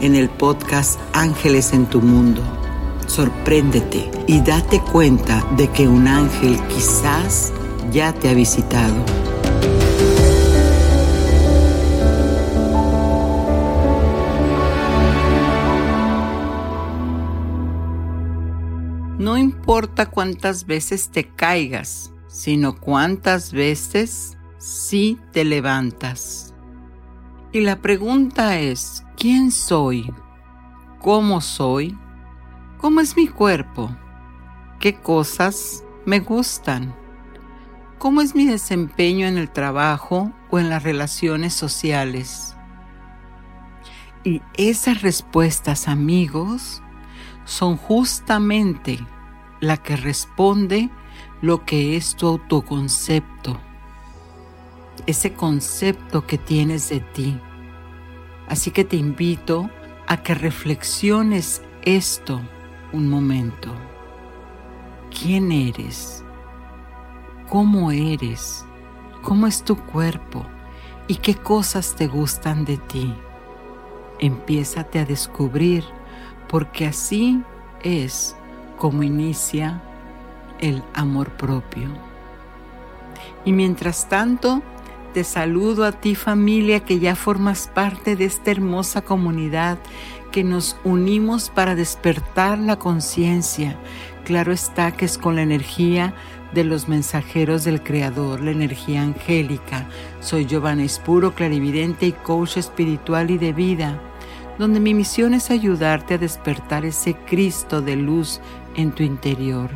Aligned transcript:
en 0.00 0.14
el 0.14 0.28
podcast 0.28 1.00
Ángeles 1.12 1.72
en 1.72 1.86
tu 1.86 2.00
Mundo. 2.00 2.42
Sorpréndete 3.06 4.10
y 4.26 4.40
date 4.40 4.80
cuenta 4.80 5.44
de 5.56 5.68
que 5.70 5.88
un 5.88 6.08
ángel 6.08 6.58
quizás 6.68 7.52
ya 7.90 8.12
te 8.12 8.28
ha 8.28 8.34
visitado. 8.34 8.94
No 19.18 19.38
importa 19.38 20.06
cuántas 20.06 20.66
veces 20.66 21.08
te 21.08 21.26
caigas, 21.26 22.12
sino 22.28 22.78
cuántas 22.78 23.52
veces 23.52 24.36
sí 24.58 25.18
te 25.32 25.44
levantas. 25.44 26.54
Y 27.52 27.60
la 27.60 27.80
pregunta 27.80 28.60
es, 28.60 29.05
¿quién 29.16 29.50
soy? 29.50 30.12
¿Cómo 31.00 31.40
soy? 31.40 31.98
¿Cómo 32.78 33.00
es 33.00 33.16
mi 33.16 33.26
cuerpo? 33.26 33.90
¿Qué 34.78 34.94
cosas 34.94 35.84
me 36.04 36.20
gustan? 36.20 36.94
¿Cómo 37.98 38.20
es 38.20 38.34
mi 38.34 38.44
desempeño 38.44 39.26
en 39.26 39.38
el 39.38 39.50
trabajo 39.50 40.32
o 40.50 40.58
en 40.58 40.68
las 40.68 40.82
relaciones 40.82 41.54
sociales? 41.54 42.54
Y 44.22 44.42
esas 44.54 45.00
respuestas, 45.00 45.88
amigos, 45.88 46.82
son 47.46 47.76
justamente 47.76 48.98
la 49.60 49.78
que 49.78 49.96
responde 49.96 50.90
lo 51.40 51.64
que 51.64 51.96
es 51.96 52.16
tu 52.16 52.26
autoconcepto, 52.26 53.58
ese 55.06 55.32
concepto 55.32 56.26
que 56.26 56.36
tienes 56.36 56.90
de 56.90 57.00
ti. 57.00 57.40
Así 58.48 58.70
que 58.70 58.84
te 58.84 58.96
invito 58.96 59.70
a 60.06 60.18
que 60.22 60.34
reflexiones 60.34 61.62
esto 61.82 62.40
un 62.92 63.08
momento. 63.08 63.72
¿Quién 65.10 65.50
eres? 65.50 66.24
¿Cómo 67.48 67.90
eres? 67.90 68.64
¿Cómo 69.22 69.46
es 69.46 69.62
tu 69.62 69.76
cuerpo? 69.76 70.46
¿Y 71.08 71.16
qué 71.16 71.34
cosas 71.34 71.94
te 71.96 72.06
gustan 72.06 72.64
de 72.64 72.76
ti? 72.76 73.14
Empiézate 74.18 74.98
a 74.98 75.04
descubrir 75.04 75.84
porque 76.48 76.86
así 76.86 77.42
es 77.82 78.36
como 78.78 79.02
inicia 79.02 79.82
el 80.60 80.82
amor 80.94 81.30
propio. 81.32 81.88
Y 83.44 83.52
mientras 83.52 84.08
tanto, 84.08 84.62
te 85.16 85.24
saludo 85.24 85.86
a 85.86 85.92
ti 85.92 86.14
familia 86.14 86.80
que 86.80 86.98
ya 86.98 87.16
formas 87.16 87.70
parte 87.74 88.16
de 88.16 88.26
esta 88.26 88.50
hermosa 88.50 89.00
comunidad 89.00 89.78
que 90.30 90.44
nos 90.44 90.76
unimos 90.84 91.48
para 91.48 91.74
despertar 91.74 92.58
la 92.58 92.78
conciencia. 92.78 93.78
Claro 94.26 94.52
está 94.52 94.92
que 94.92 95.06
es 95.06 95.16
con 95.16 95.36
la 95.36 95.40
energía 95.40 96.12
de 96.52 96.64
los 96.64 96.86
mensajeros 96.86 97.64
del 97.64 97.82
Creador, 97.82 98.42
la 98.42 98.50
energía 98.50 99.00
angélica. 99.00 99.88
Soy 100.20 100.44
Giovanna 100.44 100.84
Espuro, 100.84 101.34
clarividente 101.34 102.04
y 102.04 102.12
coach 102.12 102.58
espiritual 102.58 103.30
y 103.30 103.38
de 103.38 103.54
vida, 103.54 103.98
donde 104.58 104.80
mi 104.80 104.92
misión 104.92 105.32
es 105.32 105.50
ayudarte 105.50 106.12
a 106.12 106.18
despertar 106.18 106.84
ese 106.84 107.14
Cristo 107.14 107.80
de 107.80 107.96
luz 107.96 108.42
en 108.74 108.92
tu 108.92 109.02
interior 109.02 109.70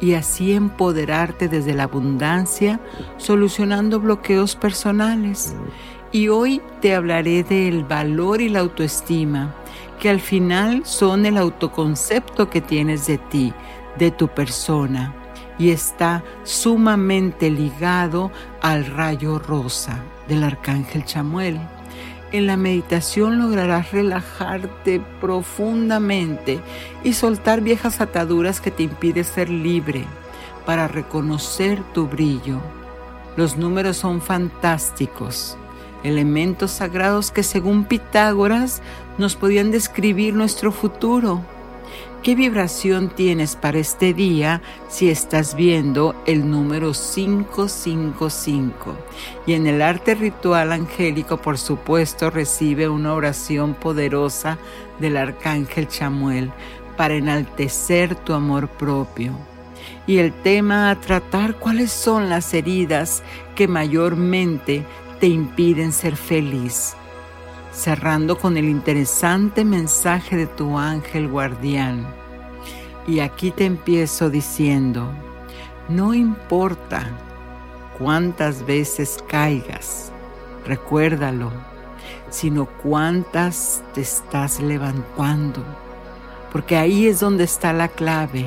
y 0.00 0.14
así 0.14 0.52
empoderarte 0.52 1.48
desde 1.48 1.74
la 1.74 1.84
abundancia, 1.84 2.80
solucionando 3.16 4.00
bloqueos 4.00 4.56
personales. 4.56 5.54
Y 6.12 6.28
hoy 6.28 6.60
te 6.80 6.94
hablaré 6.94 7.44
del 7.44 7.84
valor 7.84 8.40
y 8.40 8.48
la 8.48 8.60
autoestima, 8.60 9.54
que 10.00 10.08
al 10.08 10.20
final 10.20 10.82
son 10.84 11.26
el 11.26 11.36
autoconcepto 11.36 12.48
que 12.48 12.60
tienes 12.60 13.06
de 13.06 13.18
ti, 13.18 13.52
de 13.98 14.10
tu 14.10 14.28
persona, 14.28 15.14
y 15.58 15.70
está 15.70 16.24
sumamente 16.42 17.50
ligado 17.50 18.32
al 18.62 18.86
rayo 18.86 19.38
rosa 19.38 20.02
del 20.26 20.42
arcángel 20.42 21.04
Chamuel. 21.04 21.60
En 22.32 22.46
la 22.46 22.56
meditación 22.56 23.40
lograrás 23.40 23.90
relajarte 23.90 25.00
profundamente 25.20 26.60
y 27.02 27.14
soltar 27.14 27.60
viejas 27.60 28.00
ataduras 28.00 28.60
que 28.60 28.70
te 28.70 28.84
impiden 28.84 29.24
ser 29.24 29.50
libre 29.50 30.04
para 30.64 30.86
reconocer 30.86 31.82
tu 31.92 32.06
brillo. 32.06 32.60
Los 33.36 33.56
números 33.56 33.96
son 33.96 34.20
fantásticos, 34.20 35.56
elementos 36.04 36.70
sagrados 36.70 37.32
que 37.32 37.42
según 37.42 37.84
Pitágoras 37.84 38.80
nos 39.18 39.34
podían 39.34 39.72
describir 39.72 40.34
nuestro 40.34 40.70
futuro. 40.70 41.44
¿Qué 42.22 42.34
vibración 42.34 43.08
tienes 43.08 43.56
para 43.56 43.78
este 43.78 44.12
día 44.12 44.60
si 44.90 45.08
estás 45.08 45.54
viendo 45.54 46.14
el 46.26 46.50
número 46.50 46.92
555? 46.92 48.94
Y 49.46 49.54
en 49.54 49.66
el 49.66 49.80
arte 49.80 50.14
ritual 50.14 50.72
angélico, 50.72 51.38
por 51.38 51.56
supuesto, 51.56 52.28
recibe 52.28 52.90
una 52.90 53.14
oración 53.14 53.72
poderosa 53.72 54.58
del 54.98 55.16
arcángel 55.16 55.88
Chamuel 55.88 56.52
para 56.98 57.14
enaltecer 57.14 58.14
tu 58.16 58.34
amor 58.34 58.68
propio. 58.68 59.32
Y 60.06 60.18
el 60.18 60.34
tema 60.34 60.90
a 60.90 61.00
tratar 61.00 61.54
cuáles 61.54 61.90
son 61.90 62.28
las 62.28 62.52
heridas 62.52 63.22
que 63.54 63.66
mayormente 63.66 64.84
te 65.20 65.26
impiden 65.26 65.90
ser 65.90 66.16
feliz 66.16 66.96
cerrando 67.72 68.36
con 68.36 68.56
el 68.56 68.68
interesante 68.68 69.64
mensaje 69.64 70.36
de 70.36 70.46
tu 70.46 70.76
ángel 70.76 71.28
guardián. 71.28 72.19
Y 73.10 73.18
aquí 73.18 73.50
te 73.50 73.64
empiezo 73.64 74.30
diciendo, 74.30 75.10
no 75.88 76.14
importa 76.14 77.10
cuántas 77.98 78.64
veces 78.64 79.18
caigas, 79.26 80.12
recuérdalo, 80.64 81.50
sino 82.30 82.66
cuántas 82.66 83.82
te 83.94 84.02
estás 84.02 84.60
levantando. 84.60 85.64
Porque 86.52 86.76
ahí 86.76 87.08
es 87.08 87.18
donde 87.18 87.42
está 87.42 87.72
la 87.72 87.88
clave, 87.88 88.46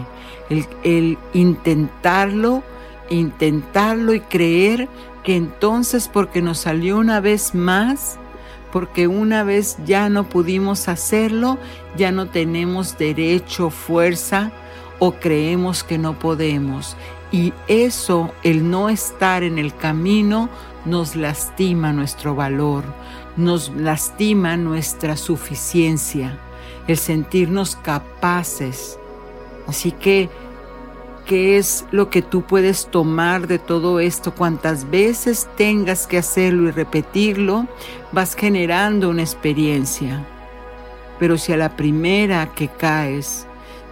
el, 0.49 1.17
intentarlo, 1.33 2.63
intentarlo 3.09 4.13
y 4.13 4.21
creer 4.21 4.87
que 5.25 5.35
entonces 5.35 6.07
porque 6.07 6.41
nos 6.41 6.59
salió 6.59 6.99
una 6.99 7.19
vez 7.19 7.53
más, 7.53 8.17
porque 8.73 9.07
una 9.07 9.43
vez 9.43 9.77
ya 9.85 10.09
no 10.09 10.27
pudimos 10.27 10.87
hacerlo, 10.87 11.59
ya 11.95 12.11
no 12.11 12.29
tenemos 12.29 12.97
derecho, 12.97 13.69
fuerza 13.69 14.51
o 14.97 15.11
creemos 15.11 15.83
que 15.83 15.99
no 15.99 16.17
podemos. 16.17 16.97
Y 17.31 17.53
eso, 17.67 18.33
el 18.41 18.71
no 18.71 18.89
estar 18.89 19.43
en 19.43 19.59
el 19.59 19.75
camino, 19.75 20.49
nos 20.85 21.15
lastima 21.15 21.93
nuestro 21.93 22.33
valor, 22.33 22.83
nos 23.37 23.69
lastima 23.75 24.57
nuestra 24.57 25.17
suficiencia, 25.17 26.39
el 26.87 26.97
sentirnos 26.97 27.75
capaces. 27.75 28.97
Así 29.67 29.91
que, 29.91 30.31
¿qué 31.25 31.57
es 31.57 31.85
lo 31.91 32.09
que 32.09 32.21
tú 32.21 32.43
puedes 32.43 32.87
tomar 32.87 33.47
de 33.47 33.59
todo 33.59 33.99
esto? 33.99 34.33
Cuantas 34.33 34.89
veces 34.89 35.47
tengas 35.57 36.07
que 36.07 36.17
hacerlo 36.17 36.67
y 36.67 36.71
repetirlo, 36.71 37.67
vas 38.11 38.35
generando 38.35 39.09
una 39.09 39.21
experiencia. 39.21 40.25
Pero 41.19 41.37
si 41.37 41.53
a 41.53 41.57
la 41.57 41.75
primera 41.75 42.47
que 42.53 42.67
caes 42.67 43.47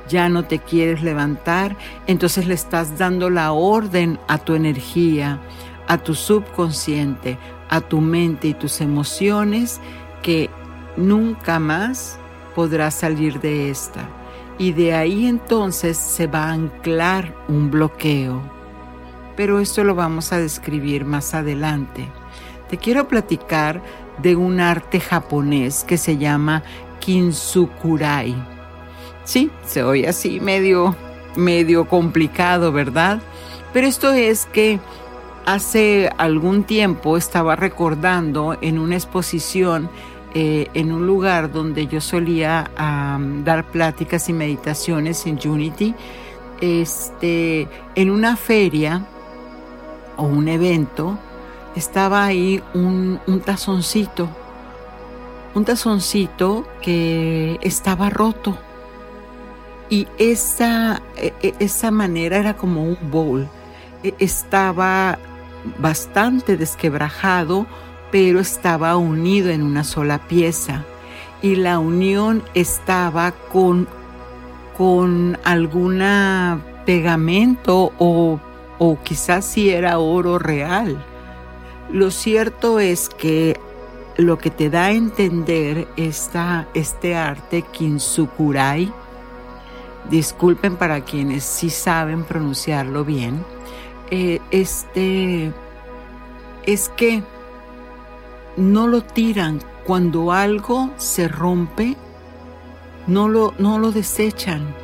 ya 0.09 0.27
no 0.27 0.43
te 0.43 0.59
quieres 0.59 1.01
levantar, 1.01 1.77
entonces 2.07 2.45
le 2.47 2.53
estás 2.53 2.97
dando 2.97 3.29
la 3.29 3.53
orden 3.53 4.19
a 4.27 4.37
tu 4.37 4.55
energía, 4.55 5.39
a 5.87 5.97
tu 5.97 6.15
subconsciente, 6.15 7.37
a 7.69 7.81
tu 7.81 8.01
mente 8.01 8.49
y 8.49 8.53
tus 8.53 8.81
emociones 8.81 9.79
que 10.21 10.49
nunca 10.97 11.59
más 11.59 12.19
podrás 12.53 12.95
salir 12.95 13.39
de 13.39 13.69
esta. 13.69 14.20
Y 14.57 14.73
de 14.73 14.93
ahí 14.93 15.25
entonces 15.25 15.97
se 15.97 16.27
va 16.27 16.45
a 16.45 16.51
anclar 16.51 17.35
un 17.47 17.71
bloqueo. 17.71 18.41
Pero 19.35 19.59
esto 19.59 19.83
lo 19.83 19.95
vamos 19.95 20.33
a 20.33 20.37
describir 20.37 21.05
más 21.05 21.33
adelante. 21.33 22.07
Te 22.69 22.77
quiero 22.77 23.07
platicar 23.07 23.81
de 24.21 24.35
un 24.35 24.59
arte 24.59 24.99
japonés 24.99 25.83
que 25.83 25.97
se 25.97 26.17
llama 26.17 26.63
Kinsukurai. 26.99 28.35
Sí, 29.23 29.49
se 29.65 29.83
oye 29.83 30.07
así 30.07 30.39
medio 30.39 30.95
medio 31.35 31.87
complicado, 31.87 32.71
¿verdad? 32.71 33.21
Pero 33.73 33.87
esto 33.87 34.11
es 34.11 34.45
que 34.47 34.79
hace 35.45 36.11
algún 36.17 36.63
tiempo 36.63 37.17
estaba 37.17 37.55
recordando 37.55 38.57
en 38.61 38.79
una 38.79 38.95
exposición 38.95 39.89
eh, 40.33 40.67
en 40.73 40.91
un 40.91 41.05
lugar 41.05 41.51
donde 41.51 41.87
yo 41.87 41.99
solía 41.99 42.71
dar 43.43 43.65
pláticas 43.65 44.29
y 44.29 44.33
meditaciones 44.33 45.25
en 45.25 45.39
Unity, 45.45 45.93
este, 46.61 47.67
en 47.95 48.09
una 48.09 48.37
feria 48.37 49.05
o 50.15 50.23
un 50.23 50.47
evento, 50.47 51.17
estaba 51.75 52.23
ahí 52.23 52.61
un, 52.73 53.19
un 53.27 53.39
tazoncito, 53.41 54.29
un 55.53 55.65
tazoncito 55.65 56.65
que 56.81 57.59
estaba 57.61 58.09
roto. 58.09 58.57
Y 59.89 60.07
esa, 60.17 61.01
e, 61.17 61.33
e, 61.41 61.53
esa 61.59 61.91
manera 61.91 62.37
era 62.37 62.55
como 62.55 62.83
un 62.83 62.97
bowl. 63.11 63.49
E, 64.03 64.13
estaba 64.19 65.19
bastante 65.77 66.55
desquebrajado, 66.55 67.67
pero 68.11 68.39
estaba 68.39 68.97
unido 68.97 69.49
en 69.49 69.63
una 69.63 69.83
sola 69.83 70.27
pieza. 70.27 70.85
Y 71.41 71.55
la 71.55 71.79
unión 71.79 72.43
estaba 72.53 73.31
con, 73.31 73.87
con 74.77 75.37
pegamento 76.85 77.91
o, 77.97 78.39
o 78.77 78.99
quizás 79.03 79.45
si 79.45 79.69
era 79.69 79.97
oro 79.97 80.37
real. 80.37 81.03
Lo 81.91 82.11
cierto 82.11 82.79
es 82.79 83.09
que 83.09 83.59
lo 84.17 84.37
que 84.37 84.49
te 84.49 84.69
da 84.69 84.85
a 84.85 84.91
entender 84.91 85.87
esta, 85.97 86.67
este 86.73 87.15
arte 87.15 87.63
Kinsukurai, 87.63 88.91
disculpen 90.09 90.75
para 90.75 91.01
quienes 91.01 91.43
sí 91.43 91.69
saben 91.69 92.23
pronunciarlo 92.23 93.05
bien, 93.05 93.43
eh, 94.09 94.39
este, 94.51 95.51
es 96.65 96.89
que 96.89 97.23
no 98.57 98.87
lo 98.87 99.01
tiran 99.03 99.59
cuando 99.85 100.31
algo 100.31 100.91
se 100.97 101.27
rompe, 101.27 101.95
no 103.07 103.27
lo, 103.27 103.53
no 103.57 103.79
lo 103.79 103.91
desechan. 103.91 104.75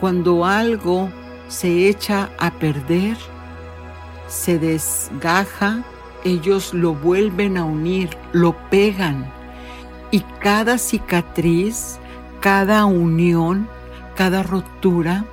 Cuando 0.00 0.44
algo 0.44 1.10
se 1.48 1.88
echa 1.88 2.30
a 2.38 2.50
perder, 2.50 3.16
se 4.28 4.58
desgaja, 4.58 5.84
ellos 6.24 6.74
lo 6.74 6.94
vuelven 6.94 7.56
a 7.56 7.64
unir, 7.64 8.10
lo 8.32 8.56
pegan. 8.70 9.30
Y 10.10 10.20
cada 10.40 10.78
cicatriz, 10.78 11.98
cada 12.40 12.84
unión, 12.84 13.68
cada 14.14 14.42
rotura, 14.42 15.24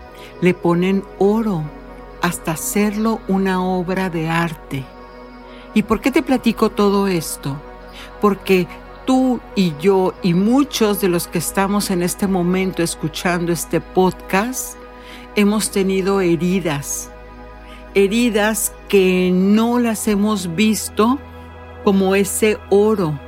le 0.41 0.53
ponen 0.53 1.03
oro 1.19 1.63
hasta 2.21 2.51
hacerlo 2.51 3.21
una 3.27 3.63
obra 3.63 4.09
de 4.09 4.29
arte. 4.29 4.85
¿Y 5.73 5.83
por 5.83 6.01
qué 6.01 6.11
te 6.11 6.21
platico 6.21 6.69
todo 6.69 7.07
esto? 7.07 7.57
Porque 8.21 8.67
tú 9.05 9.39
y 9.55 9.73
yo 9.79 10.13
y 10.21 10.33
muchos 10.33 11.01
de 11.01 11.09
los 11.09 11.27
que 11.27 11.39
estamos 11.39 11.89
en 11.89 12.03
este 12.03 12.27
momento 12.27 12.83
escuchando 12.83 13.51
este 13.51 13.81
podcast 13.81 14.75
hemos 15.35 15.71
tenido 15.71 16.21
heridas, 16.21 17.09
heridas 17.95 18.73
que 18.87 19.31
no 19.33 19.79
las 19.79 20.07
hemos 20.07 20.55
visto 20.55 21.19
como 21.83 22.15
ese 22.15 22.57
oro, 22.69 23.19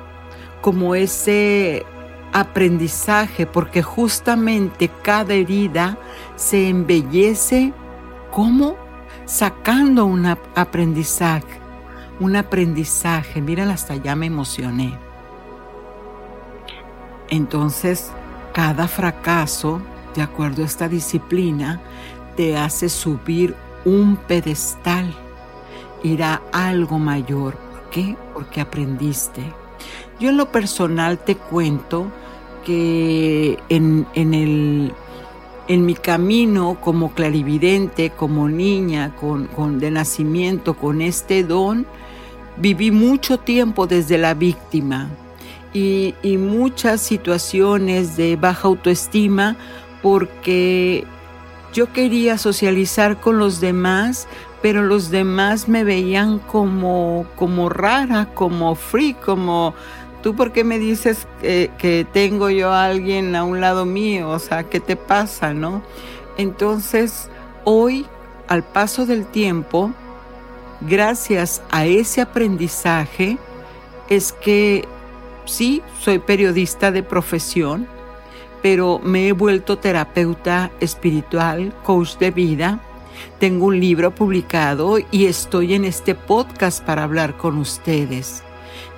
como 0.62 0.96
ese 0.96 1.84
aprendizaje, 2.32 3.46
porque 3.46 3.82
justamente 3.82 4.90
cada 5.02 5.34
herida 5.34 5.98
se 6.36 6.70
embellece 6.70 7.74
como 8.32 8.76
sacando 9.26 10.06
un 10.06 10.26
aprendizaje, 10.26 11.65
un 12.20 12.36
aprendizaje. 12.36 13.42
Mira, 13.42 13.70
hasta 13.72 13.96
ya 13.96 14.16
me 14.16 14.28
emocioné. 14.28 14.98
Entonces, 17.30 18.12
cada 18.54 18.88
fracaso, 18.88 19.82
de 20.16 20.22
acuerdo 20.22 20.64
a 20.64 20.66
esta 20.66 20.88
disciplina, 20.88 21.82
te 22.36 22.58
hace 22.58 22.90
subir 22.90 23.56
un 23.84 24.16
pedestal, 24.16 25.14
ir 26.04 26.24
a 26.24 26.42
algo 26.52 27.00
mayor. 27.00 27.56
¿Por 27.56 27.90
qué? 27.90 28.16
Porque 28.34 28.62
aprendiste. 28.62 29.42
Yo 30.20 30.30
en 30.30 30.38
lo 30.38 30.52
personal 30.52 31.20
te 31.20 31.36
cuento 31.36 32.08
que 32.64 33.60
en, 33.70 34.08
en 34.14 34.34
el 34.34 34.94
en 35.68 35.86
mi 35.86 35.96
camino 35.96 36.78
como 36.80 37.14
clarividente, 37.14 38.12
como 38.12 38.48
niña, 38.48 39.16
con, 39.16 39.48
con, 39.48 39.80
de 39.80 39.92
nacimiento, 39.92 40.76
con 40.76 41.02
este 41.02 41.44
don, 41.44 41.88
viví 42.58 42.92
mucho 42.92 43.38
tiempo 43.38 43.88
desde 43.88 44.18
la 44.18 44.34
víctima 44.34 45.10
y, 45.74 46.14
muchas 46.38 47.02
situaciones 47.02 48.16
de 48.16 48.38
baja 48.38 48.68
autoestima 48.68 49.58
porque 50.02 51.04
yo 51.74 51.92
quería 51.92 52.38
socializar 52.38 53.20
con 53.20 53.38
los 53.38 53.60
demás, 53.60 54.28
pero 54.62 54.84
los 54.84 55.10
demás 55.12 55.68
me 55.68 55.84
veían 55.84 56.40
como, 56.40 57.26
como 57.36 57.68
rara, 57.68 58.30
como 58.34 58.76
free, 58.76 59.14
como 59.14 59.74
¿tú 60.26 60.36
por 60.36 60.52
qué 60.52 60.64
me 60.64 60.80
dices 60.80 61.28
que, 61.42 62.08
tengo 62.12 62.50
yo 62.50 62.72
a 62.72 62.86
alguien 62.86 63.36
a 63.36 63.44
un 63.44 63.62
lado 63.62 63.86
mío? 63.86 64.30
O 64.30 64.40
sea, 64.40 64.64
¿qué 64.64 64.80
te 64.80 64.96
pasa, 64.96 65.54
no? 65.54 65.84
Entonces, 66.38 67.30
hoy, 67.64 68.08
al 68.48 68.64
paso 68.64 69.06
del 69.06 69.28
tiempo, 69.28 69.92
gracias 70.88 71.62
a 71.72 71.86
ese 71.86 72.22
aprendizaje, 72.22 73.38
es 74.10 74.32
que 74.32 74.88
sí, 75.46 75.82
soy 76.00 76.20
periodista 76.20 76.92
de 76.92 77.04
profesión, 77.04 77.88
pero 78.62 79.00
me 79.00 79.28
he 79.28 79.32
vuelto 79.32 79.78
terapeuta 79.78 80.72
espiritual, 80.80 81.74
coach 81.84 82.18
de 82.18 82.32
vida. 82.32 82.80
Tengo 83.40 83.68
un 83.68 83.80
libro 83.80 84.14
publicado 84.14 84.98
y 85.12 85.26
estoy 85.26 85.74
en 85.74 85.86
este 85.86 86.16
podcast 86.16 86.84
para 86.84 87.04
hablar 87.04 87.38
con 87.38 87.58
ustedes. 87.58 88.44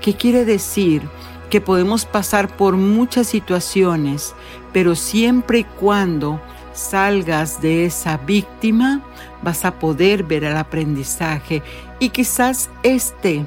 ¿Qué 0.02 0.16
quiere 0.16 0.46
decir? 0.46 1.02
Que 1.50 1.62
podemos 1.62 2.06
pasar 2.06 2.56
por 2.56 2.76
muchas 2.76 3.28
situaciones, 3.28 4.34
pero 4.74 4.96
siempre 4.96 5.60
y 5.60 5.64
cuando 5.64 6.42
salgas 6.74 7.62
de 7.62 7.86
esa 7.86 8.18
víctima, 8.18 9.02
vas 9.42 9.66
a 9.66 9.80
poder 9.80 10.24
ver 10.24 10.44
el 10.44 10.58
aprendizaje. 10.58 11.62
Y 12.00 12.10
quizás 12.10 12.70
este, 12.84 13.46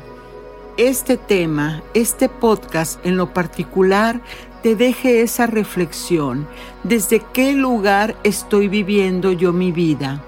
este 0.76 1.16
tema, 1.16 1.82
este 1.94 2.28
podcast 2.28 3.04
en 3.04 3.16
lo 3.16 3.32
particular, 3.32 4.20
te 4.62 4.76
deje 4.76 5.22
esa 5.22 5.46
reflexión. 5.46 6.46
¿Desde 6.84 7.22
qué 7.32 7.52
lugar 7.54 8.16
estoy 8.24 8.68
viviendo 8.68 9.32
yo 9.32 9.52
mi 9.52 9.72
vida? 9.72 10.22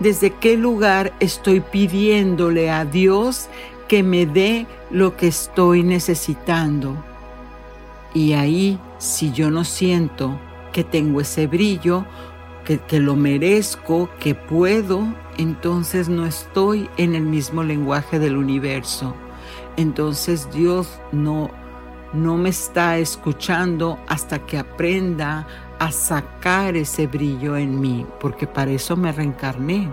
¿Desde 0.00 0.30
qué 0.30 0.56
lugar 0.56 1.12
estoy 1.20 1.60
pidiéndole 1.60 2.70
a 2.70 2.84
Dios 2.84 3.48
que 3.88 4.02
me 4.02 4.26
dé 4.26 4.66
lo 4.90 5.16
que 5.16 5.28
estoy 5.28 5.82
necesitando. 5.82 6.96
Y 8.14 8.32
ahí, 8.32 8.78
si 8.98 9.32
yo 9.32 9.50
no 9.50 9.64
siento 9.64 10.38
que 10.72 10.84
tengo 10.84 11.20
ese 11.20 11.46
brillo, 11.46 12.04
que, 12.66 12.98
lo 12.98 13.14
merezco, 13.14 14.10
que 14.18 14.34
puedo, 14.34 15.06
entonces 15.38 16.08
no 16.08 16.26
estoy 16.26 16.90
en 16.96 17.14
el 17.14 17.22
mismo 17.22 17.62
lenguaje 17.62 18.18
del 18.18 18.36
universo. 18.36 19.14
Entonces 19.76 20.50
Dios 20.52 21.00
no, 21.12 21.50
no 22.12 22.36
me 22.36 22.48
está 22.48 22.98
escuchando 22.98 23.98
hasta 24.08 24.40
que 24.40 24.58
aprenda 24.58 25.46
a 25.78 25.92
sacar 25.92 26.76
ese 26.76 27.06
brillo 27.06 27.56
en 27.56 27.80
mí, 27.80 28.04
porque 28.18 28.48
para 28.48 28.72
eso 28.72 28.96
me 28.96 29.12
reencarné, 29.12 29.88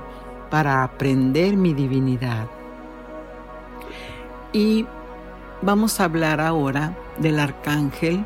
para 0.50 0.84
aprender 0.84 1.56
mi 1.56 1.74
divinidad. 1.74 2.48
Y 4.52 4.88
vamos 5.62 6.00
a 6.00 6.06
hablar 6.06 6.42
ahora 6.42 6.98
del 7.20 7.40
arcángel, 7.40 8.26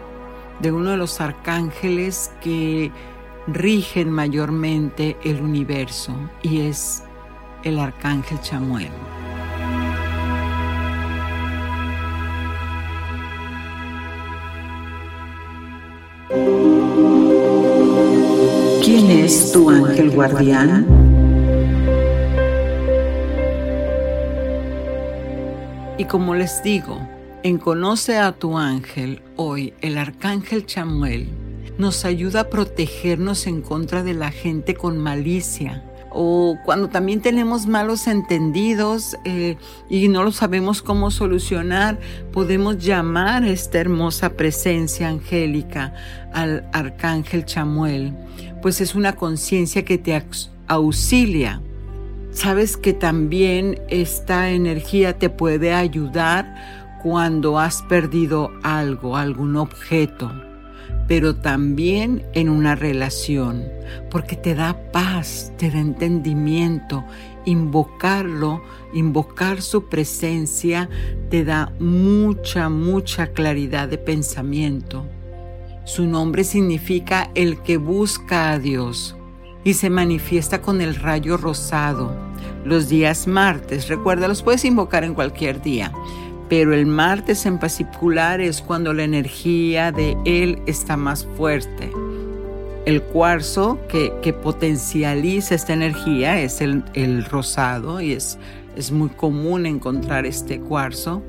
de 0.61 0.71
uno 0.71 0.91
de 0.91 0.97
los 0.97 1.19
arcángeles 1.19 2.31
que 2.41 2.91
rigen 3.47 4.11
mayormente 4.11 5.17
el 5.23 5.41
universo, 5.41 6.13
y 6.41 6.61
es 6.61 7.03
el 7.63 7.79
arcángel 7.79 8.39
Chamuel. 8.41 8.89
¿Quién 18.83 19.09
es 19.11 19.51
tu 19.51 19.69
ángel 19.69 20.11
guardián? 20.11 20.85
Y 25.97 26.05
como 26.05 26.35
les 26.35 26.61
digo, 26.63 26.99
en 27.43 27.57
Conoce 27.57 28.17
a 28.17 28.33
tu 28.33 28.57
ángel, 28.57 29.21
hoy 29.35 29.73
el 29.81 29.97
arcángel 29.97 30.65
Chamuel 30.65 31.46
nos 31.77 32.05
ayuda 32.05 32.41
a 32.41 32.49
protegernos 32.49 33.47
en 33.47 33.61
contra 33.61 34.03
de 34.03 34.13
la 34.13 34.31
gente 34.31 34.75
con 34.75 34.97
malicia, 34.97 35.83
o 36.19 36.57
cuando 36.65 36.89
también 36.89 37.21
tenemos 37.21 37.67
malos 37.67 38.07
entendidos 38.07 39.15
eh, 39.23 39.57
y 39.87 40.07
no 40.07 40.23
lo 40.23 40.31
sabemos 40.31 40.81
cómo 40.81 41.11
solucionar, 41.11 41.99
podemos 42.31 42.79
llamar 42.79 43.43
a 43.43 43.49
esta 43.49 43.77
hermosa 43.77 44.31
presencia 44.31 45.09
angélica 45.09 45.93
al 46.33 46.67
arcángel 46.73 47.45
Chamuel, 47.45 48.13
pues 48.61 48.81
es 48.81 48.95
una 48.95 49.15
conciencia 49.15 49.85
que 49.85 49.99
te 49.99 50.19
auxilia. 50.67 51.61
Sabes 52.31 52.77
que 52.77 52.93
también 52.93 53.79
esta 53.89 54.49
energía 54.49 55.17
te 55.17 55.29
puede 55.29 55.73
ayudar 55.73 56.99
cuando 57.03 57.59
has 57.59 57.83
perdido 57.83 58.51
algo, 58.63 59.17
algún 59.17 59.55
objeto 59.55 60.46
pero 61.07 61.35
también 61.35 62.25
en 62.33 62.49
una 62.49 62.75
relación, 62.75 63.63
porque 64.11 64.35
te 64.35 64.55
da 64.55 64.91
paz, 64.91 65.53
te 65.57 65.71
da 65.71 65.79
entendimiento. 65.79 67.03
Invocarlo, 67.45 68.61
invocar 68.93 69.61
su 69.61 69.87
presencia, 69.87 70.89
te 71.29 71.45
da 71.45 71.71
mucha, 71.79 72.67
mucha 72.67 73.27
claridad 73.27 73.87
de 73.87 73.97
pensamiento. 73.97 75.05
Su 75.85 76.05
nombre 76.05 76.43
significa 76.43 77.31
el 77.35 77.61
que 77.61 77.77
busca 77.77 78.51
a 78.51 78.59
Dios 78.59 79.15
y 79.63 79.75
se 79.75 79.89
manifiesta 79.89 80.61
con 80.61 80.81
el 80.81 80.95
rayo 80.95 81.37
rosado. 81.37 82.13
Los 82.65 82.89
días 82.89 83.27
martes, 83.27 83.87
recuerda, 83.87 84.27
los 84.27 84.43
puedes 84.43 84.65
invocar 84.65 85.05
en 85.05 85.13
cualquier 85.13 85.61
día 85.61 85.93
pero 86.49 86.73
el 86.73 86.85
martes 86.85 87.45
en 87.45 87.57
particular 87.59 88.41
es 88.41 88.61
cuando 88.61 88.93
la 88.93 89.03
energía 89.03 89.91
de 89.91 90.17
él 90.25 90.59
está 90.65 90.97
más 90.97 91.25
fuerte. 91.37 91.91
El 92.85 93.01
cuarzo 93.01 93.79
que, 93.89 94.33
potencializa 94.33 95.55
esta 95.55 95.73
energía 95.73 96.39
es 96.41 96.61
el, 96.61 96.83
el 96.93 97.25
rosado 97.25 97.99
y 97.99 98.13
es, 98.13 98.37
es 98.77 98.91
muy 98.91 99.09
común 99.09 99.65
encontrar 99.65 100.25
este 100.25 100.59
cuarzo 100.59 101.21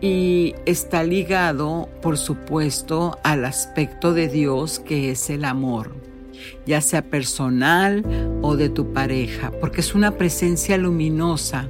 y 0.00 0.54
está 0.66 1.02
ligado, 1.02 1.88
por 2.00 2.16
supuesto, 2.18 3.18
al 3.24 3.44
aspecto 3.44 4.14
de 4.14 4.28
Dios 4.28 4.78
que 4.78 5.10
es 5.10 5.30
el 5.30 5.44
amor, 5.44 5.92
ya 6.66 6.80
sea 6.80 7.02
personal 7.02 8.04
o 8.42 8.56
de 8.56 8.68
tu 8.68 8.92
pareja, 8.92 9.50
porque 9.60 9.80
es 9.80 9.94
una 9.94 10.12
presencia 10.12 10.78
luminosa 10.78 11.68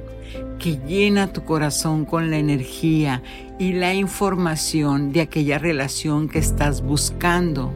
que 0.57 0.79
llena 0.87 1.33
tu 1.33 1.43
corazón 1.43 2.05
con 2.05 2.29
la 2.29 2.37
energía 2.37 3.21
y 3.59 3.73
la 3.73 3.93
información 3.93 5.11
de 5.11 5.21
aquella 5.21 5.57
relación 5.57 6.29
que 6.29 6.39
estás 6.39 6.81
buscando. 6.81 7.73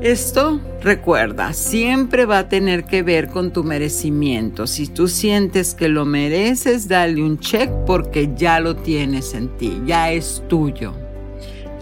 Esto, 0.00 0.60
recuerda, 0.80 1.52
siempre 1.52 2.24
va 2.24 2.38
a 2.38 2.48
tener 2.48 2.84
que 2.84 3.02
ver 3.02 3.28
con 3.28 3.52
tu 3.52 3.64
merecimiento. 3.64 4.68
Si 4.68 4.86
tú 4.86 5.08
sientes 5.08 5.74
que 5.74 5.88
lo 5.88 6.04
mereces, 6.04 6.86
dale 6.86 7.20
un 7.20 7.40
check 7.40 7.68
porque 7.84 8.30
ya 8.36 8.60
lo 8.60 8.76
tienes 8.76 9.34
en 9.34 9.48
ti, 9.56 9.82
ya 9.84 10.12
es 10.12 10.44
tuyo. 10.48 10.92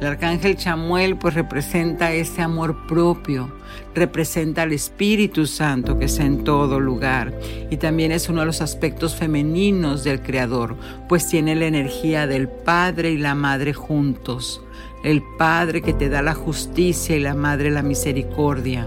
El 0.00 0.06
arcángel 0.06 0.56
Chamuel 0.56 1.16
pues 1.16 1.34
representa 1.34 2.12
ese 2.12 2.40
amor 2.40 2.86
propio, 2.86 3.52
representa 3.96 4.62
al 4.62 4.72
Espíritu 4.72 5.46
Santo 5.46 5.98
que 5.98 6.04
está 6.04 6.24
en 6.24 6.44
todo 6.44 6.78
lugar. 6.78 7.32
Y 7.70 7.78
también 7.78 8.12
es 8.12 8.28
uno 8.28 8.40
de 8.40 8.46
los 8.46 8.60
aspectos 8.60 9.16
femeninos 9.16 10.04
del 10.04 10.20
Creador, 10.20 10.76
pues 11.08 11.26
tiene 11.26 11.56
la 11.56 11.66
energía 11.66 12.26
del 12.26 12.48
Padre 12.48 13.10
y 13.10 13.18
la 13.18 13.34
Madre 13.34 13.72
juntos, 13.72 14.62
el 15.02 15.22
Padre 15.38 15.82
que 15.82 15.94
te 15.94 16.08
da 16.08 16.22
la 16.22 16.34
justicia 16.34 17.16
y 17.16 17.20
la 17.20 17.34
Madre 17.34 17.70
la 17.70 17.82
misericordia. 17.82 18.86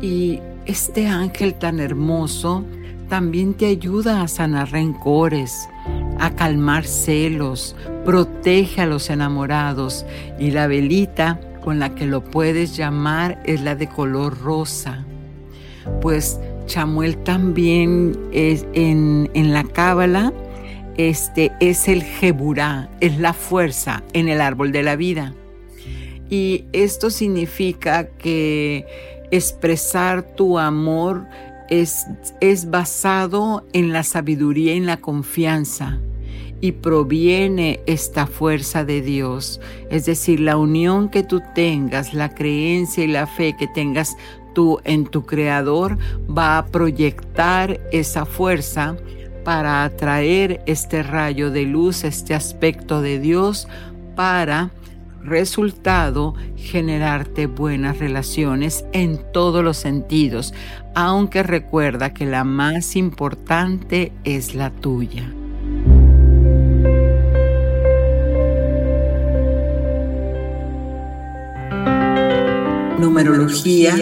Y 0.00 0.40
este 0.64 1.08
ángel 1.08 1.54
tan 1.54 1.80
hermoso 1.80 2.64
también 3.08 3.54
te 3.54 3.66
ayuda 3.66 4.22
a 4.22 4.28
sanar 4.28 4.70
rencores, 4.70 5.68
a 6.18 6.30
calmar 6.36 6.84
celos, 6.84 7.74
protege 8.04 8.82
a 8.82 8.86
los 8.86 9.10
enamorados. 9.10 10.04
Y 10.38 10.50
la 10.50 10.66
velita 10.66 11.40
con 11.68 11.80
la 11.80 11.94
que 11.94 12.06
lo 12.06 12.24
puedes 12.24 12.78
llamar 12.78 13.42
es 13.44 13.60
la 13.60 13.74
de 13.74 13.88
color 13.88 14.40
rosa. 14.40 15.04
Pues 16.00 16.40
Chamuel 16.64 17.18
también 17.18 18.18
es 18.32 18.64
en, 18.72 19.28
la 19.34 19.64
cábala, 19.64 20.32
este 20.96 21.52
es 21.60 21.86
el 21.88 22.02
Jeburá, 22.02 22.88
es 23.00 23.18
la 23.18 23.34
fuerza 23.34 24.02
en 24.14 24.30
el 24.30 24.40
árbol 24.40 24.72
de 24.72 24.82
la 24.82 24.96
vida. 24.96 25.34
Y 26.30 26.64
esto 26.72 27.10
significa 27.10 28.06
que 28.16 28.86
expresar 29.30 30.22
tu 30.22 30.58
amor 30.58 31.26
es, 31.68 32.06
es 32.40 32.70
basado 32.70 33.66
en 33.74 33.92
la 33.92 34.04
sabiduría 34.04 34.72
y 34.72 34.78
en 34.78 34.86
la 34.86 34.96
confianza 34.96 35.98
y 36.60 36.72
proviene 36.72 37.80
esta 37.86 38.26
fuerza 38.26 38.84
de 38.84 39.00
Dios. 39.00 39.60
Es 39.90 40.06
decir, 40.06 40.40
la 40.40 40.56
unión 40.56 41.08
que 41.08 41.22
tú 41.22 41.40
tengas, 41.54 42.14
la 42.14 42.34
creencia 42.34 43.04
y 43.04 43.08
la 43.08 43.26
fe 43.26 43.54
que 43.56 43.68
tengas 43.68 44.16
tú 44.54 44.80
en 44.84 45.06
tu 45.06 45.24
Creador 45.24 45.98
va 46.28 46.58
a 46.58 46.66
proyectar 46.66 47.80
esa 47.92 48.24
fuerza 48.24 48.96
para 49.44 49.84
atraer 49.84 50.62
este 50.66 51.02
rayo 51.02 51.50
de 51.50 51.62
luz, 51.62 52.04
este 52.04 52.34
aspecto 52.34 53.00
de 53.00 53.18
Dios 53.18 53.68
para 54.16 54.70
resultado 55.22 56.34
generarte 56.56 57.46
buenas 57.46 57.98
relaciones 57.98 58.84
en 58.92 59.20
todos 59.32 59.62
los 59.62 59.76
sentidos, 59.76 60.54
aunque 60.94 61.42
recuerda 61.42 62.12
que 62.12 62.26
la 62.26 62.44
más 62.44 62.96
importante 62.96 64.12
es 64.24 64.54
la 64.54 64.70
tuya. 64.70 65.32
Numerología 72.98 73.94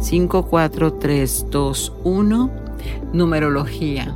54321 0.00 2.50
Numerología. 3.12 4.14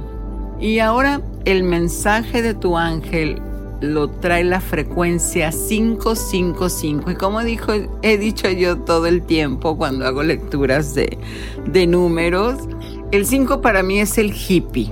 Y 0.58 0.78
ahora 0.78 1.20
el 1.44 1.62
mensaje 1.62 2.40
de 2.40 2.54
tu 2.54 2.78
ángel 2.78 3.42
lo 3.82 4.08
trae 4.08 4.44
la 4.44 4.62
frecuencia 4.62 5.50
555. 5.50 7.10
Y 7.10 7.16
como 7.16 7.44
dijo, 7.44 7.72
he 8.00 8.16
dicho 8.16 8.50
yo 8.50 8.78
todo 8.78 9.06
el 9.06 9.20
tiempo 9.22 9.76
cuando 9.76 10.06
hago 10.06 10.22
lecturas 10.22 10.94
de, 10.94 11.18
de 11.66 11.86
números, 11.86 12.60
el 13.10 13.26
5 13.26 13.60
para 13.60 13.82
mí 13.82 14.00
es 14.00 14.16
el 14.16 14.32
hippie. 14.32 14.90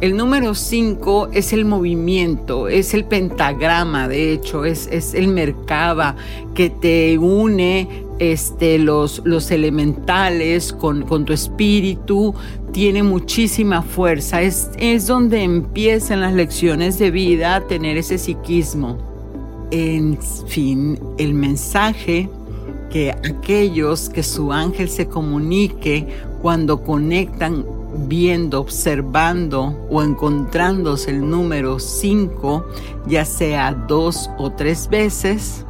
El 0.00 0.16
número 0.16 0.54
5 0.54 1.30
es 1.32 1.52
el 1.52 1.64
movimiento, 1.64 2.68
es 2.68 2.94
el 2.94 3.04
pentagrama, 3.04 4.06
de 4.06 4.32
hecho, 4.32 4.64
es, 4.64 4.86
es 4.92 5.12
el 5.12 5.26
merkaba 5.26 6.14
que 6.54 6.70
te 6.70 7.18
une 7.18 8.04
este, 8.20 8.78
los, 8.78 9.22
los 9.24 9.50
elementales 9.50 10.72
con, 10.72 11.02
con, 11.02 11.24
tu 11.24 11.32
espíritu, 11.32 12.32
tiene 12.70 13.02
muchísima 13.02 13.82
fuerza. 13.82 14.40
Es, 14.40 14.70
es 14.78 15.08
donde 15.08 15.42
empiezan 15.42 16.20
las 16.20 16.32
lecciones 16.32 17.00
de 17.00 17.10
vida 17.10 17.56
a 17.56 17.66
tener 17.66 17.96
ese 17.96 18.18
psiquismo. 18.18 18.98
En 19.72 20.16
fin, 20.46 20.96
el 21.18 21.34
mensaje 21.34 22.30
que 22.88 23.10
aquellos 23.10 24.08
que 24.08 24.22
su 24.22 24.52
ángel 24.52 24.88
se 24.88 25.08
comunique 25.08 26.06
cuando 26.40 26.84
conectan 26.84 27.64
viendo, 28.06 28.60
observando 28.60 29.76
o 29.90 30.02
encontrándose 30.02 31.10
el 31.10 31.28
número 31.28 31.78
5, 31.78 32.66
ya 33.06 33.24
sea 33.24 33.72
dos 33.72 34.30
o 34.38 34.50
tres 34.52 34.88
veces, 34.88 35.64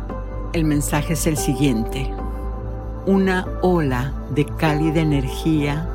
el 0.53 0.65
mensaje 0.65 1.15
es 1.15 1.27
el 1.27 1.37
siguiente. 1.37 2.13
Una 3.07 3.47
ola 3.63 4.13
de 4.35 4.45
cálida 4.45 5.01
energía 5.01 5.89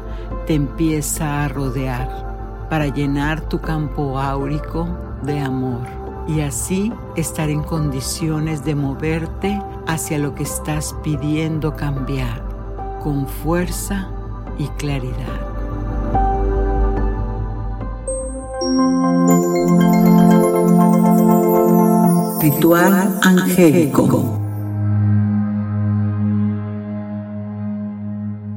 te 0.47 0.55
empieza 0.55 1.43
a 1.43 1.47
rodear 1.47 2.67
para 2.69 2.87
llenar 2.87 3.41
tu 3.41 3.59
campo 3.61 4.19
áurico 4.19 4.87
de 5.21 5.39
amor 5.39 5.85
y 6.27 6.41
así 6.41 6.91
estar 7.15 7.49
en 7.49 7.61
condiciones 7.61 8.63
de 8.63 8.75
moverte 8.75 9.61
hacia 9.87 10.17
lo 10.17 10.33
que 10.33 10.43
estás 10.43 10.95
pidiendo 11.03 11.75
cambiar 11.75 12.43
con 13.03 13.27
fuerza 13.27 14.09
y 14.57 14.67
claridad. 14.69 15.52
Ritual 22.41 23.19
angélico. 23.21 24.39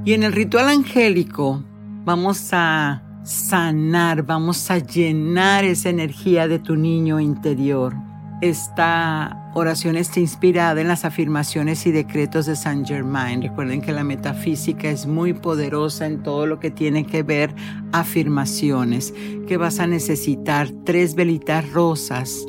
Y 0.05 0.13
en 0.13 0.23
el 0.23 0.33
ritual 0.33 0.69
angélico 0.69 1.65
vamos 2.05 2.51
a 2.53 3.03
sanar, 3.25 4.23
vamos 4.23 4.71
a 4.71 4.79
llenar 4.79 5.65
esa 5.65 5.89
energía 5.89 6.47
de 6.47 6.61
tu 6.61 6.77
niño 6.77 7.19
interior. 7.19 8.06
Esta 8.43 9.51
oración 9.55 9.97
está 9.97 10.21
inspirada 10.21 10.79
en 10.83 10.89
las 10.89 11.07
afirmaciones 11.07 11.87
y 11.87 11.91
decretos 11.91 12.45
de 12.45 12.55
Saint 12.55 12.87
Germain. 12.87 13.41
Recuerden 13.41 13.81
que 13.81 13.93
la 13.93 14.05
metafísica 14.05 14.91
es 14.91 15.07
muy 15.07 15.33
poderosa 15.33 16.07
en 16.07 16.23
todo 16.23 16.47
lo 16.47 16.61
que 16.61 16.71
tiene 16.71 17.07
que 17.07 17.23
ver 17.23 17.55
afirmaciones, 17.93 19.15
que 19.49 19.57
vas 19.57 19.81
a 19.81 19.87
necesitar 19.87 20.69
tres 20.85 21.15
velitas 21.15 21.71
rosas. 21.73 22.45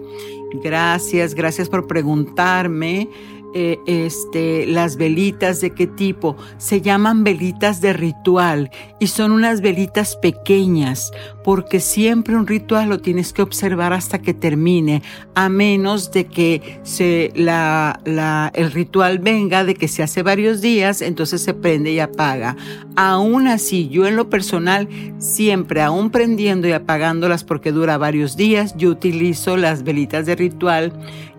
Gracias, 0.62 1.34
gracias 1.36 1.70
por 1.70 1.88
preguntarme 1.88 3.08
eh, 3.54 3.80
este, 3.86 4.66
las 4.66 4.98
velitas 4.98 5.62
de 5.62 5.72
qué 5.72 5.88
tipo. 5.88 6.36
Se 6.58 6.82
llaman 6.82 7.24
velitas 7.24 7.82
de 7.82 7.94
ritual 7.94 8.70
y 9.00 9.08
son 9.08 9.32
unas 9.32 9.62
velitas 9.62 10.16
pequeñas 10.18 11.12
porque 11.44 11.80
siempre 11.80 12.36
un 12.36 12.46
ritual 12.46 12.90
lo 12.90 13.00
tienes 13.00 13.32
que 13.32 13.42
observar 13.42 13.94
hasta 13.94 14.22
que 14.22 14.34
termine, 14.34 15.02
a 15.34 15.48
menos 15.48 16.12
de 16.12 16.26
que 16.26 16.82
se, 16.84 17.32
la, 17.36 18.02
la, 18.04 18.52
el 18.54 18.72
ritual 18.74 19.20
venga 19.20 19.64
de 19.64 19.74
que 19.74 19.88
se 19.88 20.04
hace 20.04 20.24
varios 20.24 20.60
días, 20.60 21.02
entonces 21.02 21.42
se 21.42 21.54
prende 21.54 21.94
y 21.94 22.00
apaga. 22.00 22.58
Aún 22.98 23.48
así, 23.48 23.88
yo 23.88 24.08
en 24.08 24.18
lo 24.18 24.30
personal, 24.30 24.90
siempre, 25.20 25.82
aún 25.82 26.10
prendiendo 26.10 26.68
y 26.68 26.74
apagándolas 26.74 27.46
porque 27.46 27.72
dura 27.72 27.98
varios 27.98 28.36
días, 28.36 28.76
yo 28.76 28.90
utilizo 28.90 29.56
las 29.56 29.84
velitas 29.84 30.26
de 30.26 30.36
ritual 30.36 30.92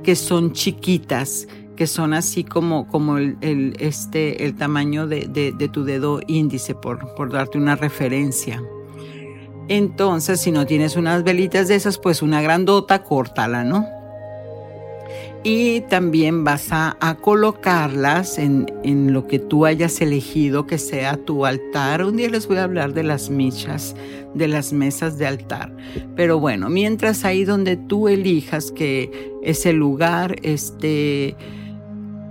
que 0.03 0.17
son 0.17 0.53
chiquitas 0.53 1.47
que 1.78 1.87
son 1.87 2.12
así 2.12 2.42
como, 2.42 2.88
como 2.88 3.18
el, 3.18 3.76
este, 3.78 4.44
el 4.44 4.56
tamaño 4.56 5.06
de, 5.06 5.28
de, 5.28 5.68
tu 5.68 5.85
dedo 5.85 6.18
índice, 6.26 6.75
por, 6.75 7.14
por 7.14 7.30
darte 7.30 7.56
una 7.56 7.76
referencia. 7.76 8.61
Entonces, 9.68 10.40
si 10.40 10.50
no 10.50 10.66
tienes 10.66 10.97
unas 10.97 11.23
velitas 11.23 11.68
de 11.68 11.76
esas, 11.76 11.99
pues 11.99 12.20
una 12.20 12.42
grandota, 12.42 13.04
córtala, 13.04 13.62
¿no? 13.62 13.87
Y 15.44 15.82
también 15.82 16.42
vas 16.42 16.73
a, 16.73 16.97
a 16.99 17.14
colocarlas 17.14 18.38
en, 18.38 18.66
en, 18.82 19.12
lo 19.12 19.28
que 19.28 19.38
tú 19.38 19.64
hayas 19.64 20.00
elegido 20.00 20.66
que 20.66 20.78
sea 20.78 21.16
tu 21.16 21.47
altar. 21.47 22.02
Un 22.02 22.16
día 22.16 22.28
les 22.28 22.49
voy 22.49 22.56
a 22.56 22.64
hablar 22.64 22.92
de 22.92 23.04
las 23.04 23.30
michas, 23.30 23.94
de 24.35 24.49
las 24.49 24.73
mesas 24.73 25.16
de 25.16 25.28
altar. 25.28 25.73
Pero 26.16 26.40
bueno, 26.40 26.70
mientras 26.70 27.25
ahí 27.25 27.44
donde 27.44 27.76
tú 27.76 28.08
elijas 28.08 28.73
que 28.73 29.30
ese 29.44 29.73
lugar, 29.73 30.35
este, 30.42 31.37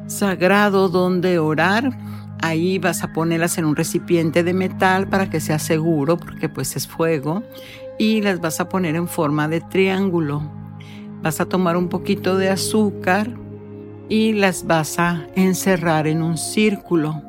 sagrado 0.08 0.90
donde 0.90 1.40
orar. 1.40 1.98
Ahí 2.42 2.80
vas 2.80 3.04
a 3.04 3.14
ponerlas 3.14 3.58
en 3.58 3.66
un 3.66 3.76
recipiente 3.76 4.44
de 4.44 4.54
metal 4.54 5.08
para 5.08 5.30
que 5.30 5.40
sea 5.40 5.60
seguro, 5.60 6.18
porque 6.18 6.50
pues 6.50 6.76
es 6.76 6.88
fuego, 6.88 7.44
y 8.00 8.22
las 8.22 8.40
vas 8.40 8.60
a 8.60 8.70
poner 8.70 8.96
en 8.96 9.08
forma 9.08 9.48
de 9.48 9.62
triángulo. 9.62 10.42
Vas 11.22 11.42
a 11.42 11.46
tomar 11.46 11.78
un 11.78 11.90
poquito 11.90 12.38
de 12.38 12.50
azúcar 12.50 13.32
y 14.10 14.34
las 14.34 14.66
vas 14.66 15.00
a 15.00 15.28
encerrar 15.36 16.08
en 16.08 16.22
un 16.22 16.38
círculo. 16.38 17.22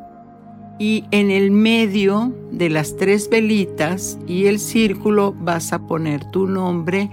Y 0.78 1.04
en 1.10 1.30
el 1.30 1.50
medio 1.50 2.32
de 2.52 2.70
las 2.70 2.96
tres 2.96 3.28
velitas 3.28 4.18
y 4.28 4.46
el 4.46 4.60
círculo 4.60 5.32
vas 5.32 5.72
a 5.72 5.80
poner 5.80 6.24
tu 6.30 6.46
nombre 6.46 7.10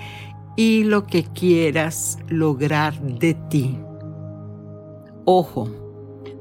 y 0.55 0.83
lo 0.83 1.07
que 1.07 1.23
quieras 1.23 2.19
lograr 2.29 3.01
de 3.01 3.33
ti. 3.49 3.79
Ojo, 5.27 5.67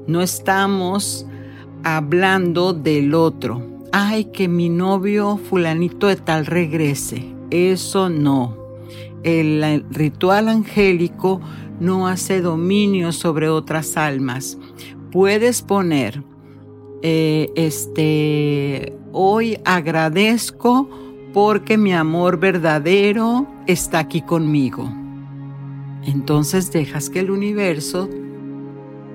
no 0.05 0.21
estamos 0.21 1.25
hablando 1.83 2.71
del 2.71 3.15
otro. 3.15 3.81
Ay, 3.91 4.25
que 4.25 4.47
mi 4.47 4.69
novio 4.69 5.37
fulanito 5.37 6.05
de 6.05 6.17
tal 6.17 6.45
regrese. 6.45 7.33
Eso 7.49 8.09
no. 8.09 8.55
El 9.23 9.83
ritual 9.89 10.49
angélico 10.49 11.41
no 11.79 12.07
hace 12.07 12.41
dominio 12.41 13.11
sobre 13.11 13.49
otras 13.49 13.97
almas. 13.97 14.59
Puedes 15.11 15.63
poner, 15.63 16.23
eh, 17.01 17.49
este, 17.55 18.95
hoy 19.11 19.57
agradezco 19.65 20.87
porque 21.33 21.79
mi 21.79 21.91
amor 21.91 22.39
verdadero 22.39 23.47
está 23.65 23.97
aquí 23.97 24.21
conmigo. 24.21 24.87
Entonces 26.03 26.71
dejas 26.71 27.09
que 27.09 27.21
el 27.21 27.31
universo 27.31 28.07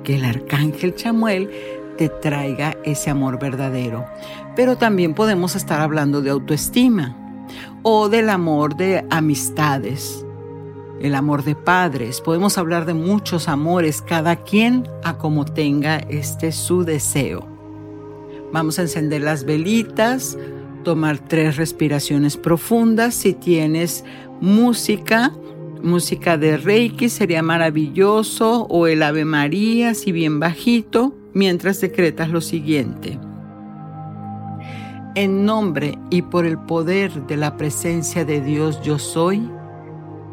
que 0.05 0.17
el 0.17 0.25
arcángel 0.25 0.95
Chamuel 0.95 1.51
te 1.97 2.09
traiga 2.09 2.77
ese 2.85 3.11
amor 3.11 3.39
verdadero. 3.39 4.07
Pero 4.57 4.77
también 4.77 5.15
podemos 5.15 5.55
estar 5.55 5.81
hablando 5.81 6.23
de 6.23 6.31
autoestima 6.31 7.17
o 7.83 8.09
del 8.09 8.31
amor 8.31 8.77
de 8.77 9.05
amistades, 9.11 10.25
el 11.01 11.15
amor 11.15 11.45
de 11.45 11.55
padres. 11.55 12.21
Podemos 12.21 12.59
hablar 12.59 12.87
de 12.87 12.95
muchos 12.95 13.49
amores, 13.49 14.03
cada 14.03 14.37
quien 14.37 14.89
a 15.05 15.19
como 15.19 15.45
tenga 15.45 15.99
este 15.99 16.53
su 16.53 16.85
deseo. 16.85 17.47
Vamos 18.53 18.79
a 18.79 18.83
encender 18.83 19.23
las 19.23 19.45
velitas, 19.45 20.37
tomar 20.83 21.19
tres 21.19 21.57
respiraciones 21.57 22.37
profundas. 22.37 23.15
Si 23.15 23.33
tienes 23.33 24.05
música, 24.41 25.33
música 25.83 26.39
de 26.39 26.57
Reiki 26.57 27.09
sería 27.09 27.43
maravilloso 27.43 28.67
o 28.69 28.87
el 28.87 29.03
Ave 29.03 29.25
María 29.25 29.95
si 29.95 30.13
bien 30.13 30.41
bajito 30.41 31.15
mientras 31.35 31.81
decretas 31.81 32.31
lo 32.31 32.41
siguiente. 32.41 33.19
En 35.15 35.45
nombre 35.45 35.99
y 36.11 36.23
por 36.23 36.47
el 36.47 36.59
poder 36.59 37.27
de 37.27 37.37
la 37.37 37.57
presencia 37.57 38.25
de 38.25 38.41
Dios 38.41 38.81
yo 38.83 38.99
soy, 38.99 39.43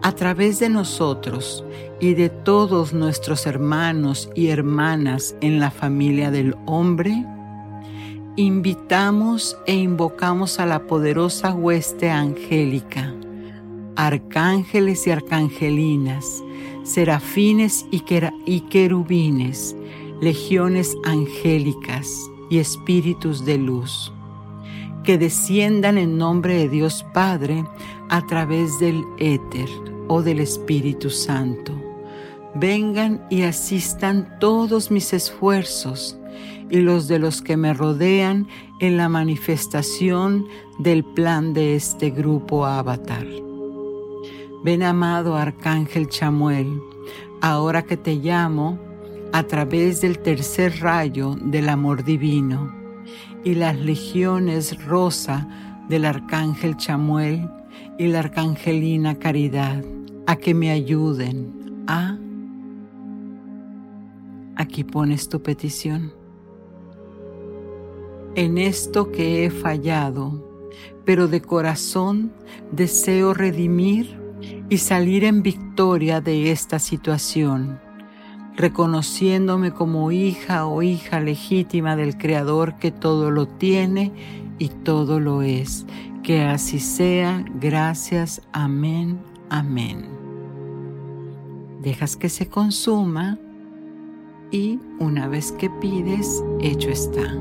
a 0.04 0.12
través 0.12 0.60
de 0.60 0.70
nosotros 0.70 1.66
y 2.00 2.14
de 2.14 2.30
todos 2.30 2.94
nuestros 2.94 3.48
hermanos 3.48 4.30
y 4.36 4.50
hermanas 4.50 5.36
en 5.42 5.60
la 5.60 5.72
familia 5.72 6.30
del 6.30 6.56
hombre, 6.68 7.26
invitamos 8.36 9.58
e 9.66 9.74
invocamos 9.74 10.60
a 10.60 10.68
la 10.68 10.86
poderosa 10.86 11.54
hueste 11.54 12.12
angélica 12.12 13.17
arcángeles 13.98 15.08
y 15.08 15.12
arcangelinas, 15.12 16.44
serafines 16.84 17.86
y, 17.92 18.02
querubines, 18.62 19.76
legiones 20.22 20.96
angélicas 21.04 22.08
y 22.50 22.60
espíritus 22.60 23.44
de 23.44 23.58
luz, 23.58 24.14
que 25.04 25.18
desciendan 25.18 25.98
en 25.98 26.18
nombre 26.18 26.54
de 26.54 26.70
Dios 26.70 27.06
Padre 27.14 27.66
a 28.10 28.26
través 28.28 28.80
del 28.80 29.04
éter 29.18 29.68
o 30.08 30.22
del 30.22 30.40
Espíritu 30.40 31.10
Santo. 31.10 31.74
Vengan 32.54 33.26
y 33.30 33.42
asistan 33.42 34.38
todos 34.40 34.92
mis 34.92 35.12
esfuerzos 35.12 36.18
y 36.70 36.78
los 36.78 37.08
de 37.08 37.20
los 37.20 37.42
que 37.42 37.58
me 37.58 37.74
rodean 37.74 38.48
en 38.80 38.96
la 38.98 39.10
manifestación 39.10 40.48
del 40.78 41.04
plan 41.04 41.54
de 41.54 41.76
este 41.76 42.12
grupo 42.12 42.66
avatar. 42.66 43.47
Ven 44.64 44.82
amado 44.82 45.36
Arcángel 45.36 46.08
Chamuel, 46.08 46.82
ahora 47.42 47.84
que 47.84 47.96
te 47.96 48.16
llamo 48.16 48.80
a 49.32 49.44
través 49.44 50.02
del 50.02 50.20
tercer 50.20 50.80
rayo 50.82 51.36
del 51.40 51.70
amor 51.70 52.04
divino 52.04 52.74
y 53.44 53.54
las 53.54 53.78
legiones 53.78 54.84
rosa 54.86 55.48
del 55.90 56.06
Arcángel 56.06 56.76
Chamuel 56.76 57.50
y 58.00 58.08
la 58.08 58.20
Arcangelina 58.20 59.16
Caridad, 59.16 59.84
a 60.26 60.36
que 60.36 60.54
me 60.54 60.72
ayuden 60.72 61.84
a 61.88 62.18
aquí 64.56 64.84
pones 64.84 65.30
tu 65.30 65.42
petición. 65.42 66.14
En 68.34 68.58
esto 68.58 69.12
que 69.12 69.46
he 69.46 69.50
fallado, 69.52 70.44
pero 71.06 71.28
de 71.28 71.42
corazón 71.42 72.32
deseo 72.72 73.34
redimir 73.34 74.27
y 74.70 74.78
salir 74.78 75.24
en 75.24 75.44
victoria 75.44 76.22
de 76.22 76.52
esta 76.52 76.80
situación, 76.80 77.80
reconociéndome 78.56 79.72
como 79.72 80.12
hija 80.12 80.66
o 80.66 80.82
hija 80.82 81.20
legítima 81.20 81.96
del 81.96 82.18
Creador 82.18 82.76
que 82.76 82.92
todo 82.92 83.32
lo 83.32 83.48
tiene 83.48 84.12
y 84.60 84.70
todo 84.70 85.20
lo 85.20 85.42
es. 85.42 85.86
Que 86.24 86.44
así 86.44 86.80
sea, 86.80 87.46
gracias, 87.60 88.42
amén, 88.52 89.20
amén. 89.50 90.06
Dejas 91.82 92.18
que 92.18 92.30
se 92.30 92.48
consuma 92.48 93.38
y 94.52 94.80
una 95.00 95.28
vez 95.28 95.52
que 95.54 95.70
pides, 95.70 96.44
hecho 96.60 96.90
está. 96.90 97.34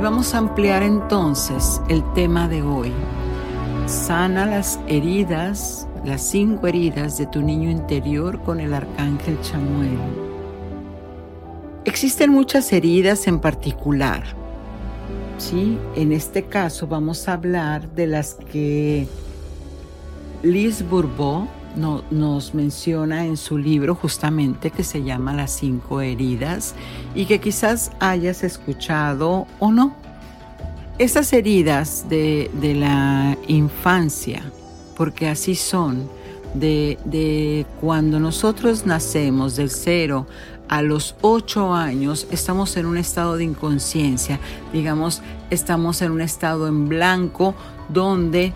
Vamos 0.00 0.34
a 0.34 0.38
ampliar 0.38 0.82
entonces 0.82 1.80
el 1.88 2.02
tema 2.14 2.48
de 2.48 2.62
hoy. 2.62 2.90
Sana 3.86 4.46
las 4.46 4.80
heridas, 4.86 5.86
las 6.04 6.22
cinco 6.22 6.66
heridas 6.68 7.18
de 7.18 7.26
tu 7.26 7.42
niño 7.42 7.70
interior 7.70 8.40
con 8.42 8.60
el 8.60 8.72
arcángel 8.72 9.38
Chamuel. 9.42 9.98
Existen 11.84 12.30
muchas 12.30 12.72
heridas 12.72 13.26
en 13.26 13.40
particular. 13.40 14.22
¿sí? 15.36 15.78
En 15.96 16.12
este 16.12 16.44
caso 16.44 16.86
vamos 16.86 17.28
a 17.28 17.34
hablar 17.34 17.90
de 17.90 18.06
las 18.06 18.34
que 18.34 19.06
Liz 20.42 20.82
Bourbeau 20.88 21.46
nos 21.76 22.54
menciona 22.54 23.26
en 23.26 23.36
su 23.36 23.58
libro 23.58 23.94
justamente 23.94 24.70
que 24.70 24.84
se 24.84 25.02
llama 25.02 25.34
Las 25.34 25.52
cinco 25.52 26.00
heridas 26.00 26.74
y 27.14 27.26
que 27.26 27.40
quizás 27.40 27.92
hayas 28.00 28.42
escuchado 28.42 29.46
o 29.58 29.70
no. 29.72 29.94
Esas 30.98 31.32
heridas 31.32 32.06
de, 32.08 32.50
la 32.76 33.36
infancia, 33.48 34.42
porque 34.96 35.28
así 35.28 35.54
son, 35.54 36.10
de, 36.54 36.98
de 37.04 37.64
cuando 37.80 38.20
nosotros 38.20 38.84
nacemos 38.84 39.56
del 39.56 39.70
cero 39.70 40.26
a 40.68 40.82
los 40.82 41.16
ocho 41.20 41.74
años 41.74 42.28
estamos 42.30 42.76
en 42.76 42.86
un 42.86 42.96
estado 42.96 43.36
de 43.36 43.44
inconsciencia, 43.44 44.38
digamos, 44.72 45.22
estamos 45.50 46.00
en 46.00 46.12
un 46.12 46.20
estado 46.20 46.68
en 46.68 46.88
blanco 46.88 47.54
donde 47.88 48.52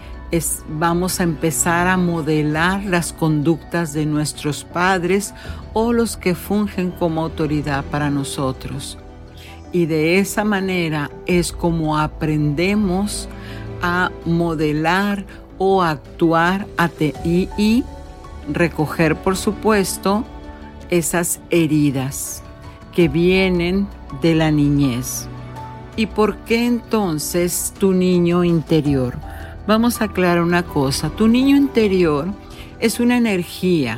vamos 0.68 1.20
a 1.20 1.22
empezar 1.22 1.86
a 1.86 1.96
modelar 1.96 2.84
las 2.84 3.12
conductas 3.12 3.92
de 3.92 4.06
nuestros 4.06 4.64
padres 4.64 5.34
o 5.72 5.92
los 5.92 6.16
que 6.16 6.34
fungen 6.34 6.90
como 6.90 7.22
autoridad 7.22 7.84
para 7.84 8.10
nosotros. 8.10 8.98
Y 9.72 9.86
de 9.86 10.18
esa 10.18 10.44
manera 10.44 11.10
es 11.26 11.52
como 11.52 11.98
aprendemos 11.98 13.28
a 13.82 14.10
modelar 14.24 15.24
o 15.58 15.82
actuar 15.82 16.66
y, 17.24 17.48
y 17.56 17.84
recoger, 18.52 19.16
por 19.16 19.36
supuesto, 19.36 20.24
esas 20.90 21.40
heridas 21.50 22.42
que 22.92 23.08
vienen 23.08 23.88
de 24.22 24.34
la 24.34 24.50
niñez. 24.50 25.28
¿Y 25.96 26.06
por 26.06 26.36
qué 26.38 26.66
entonces 26.66 27.72
tu 27.78 27.92
niño 27.92 28.44
interior? 28.44 29.16
Vamos 29.66 30.00
a 30.00 30.04
aclarar 30.04 30.42
una 30.42 30.62
cosa, 30.62 31.08
tu 31.08 31.26
niño 31.26 31.56
interior 31.56 32.28
es 32.80 33.00
una 33.00 33.16
energía, 33.16 33.96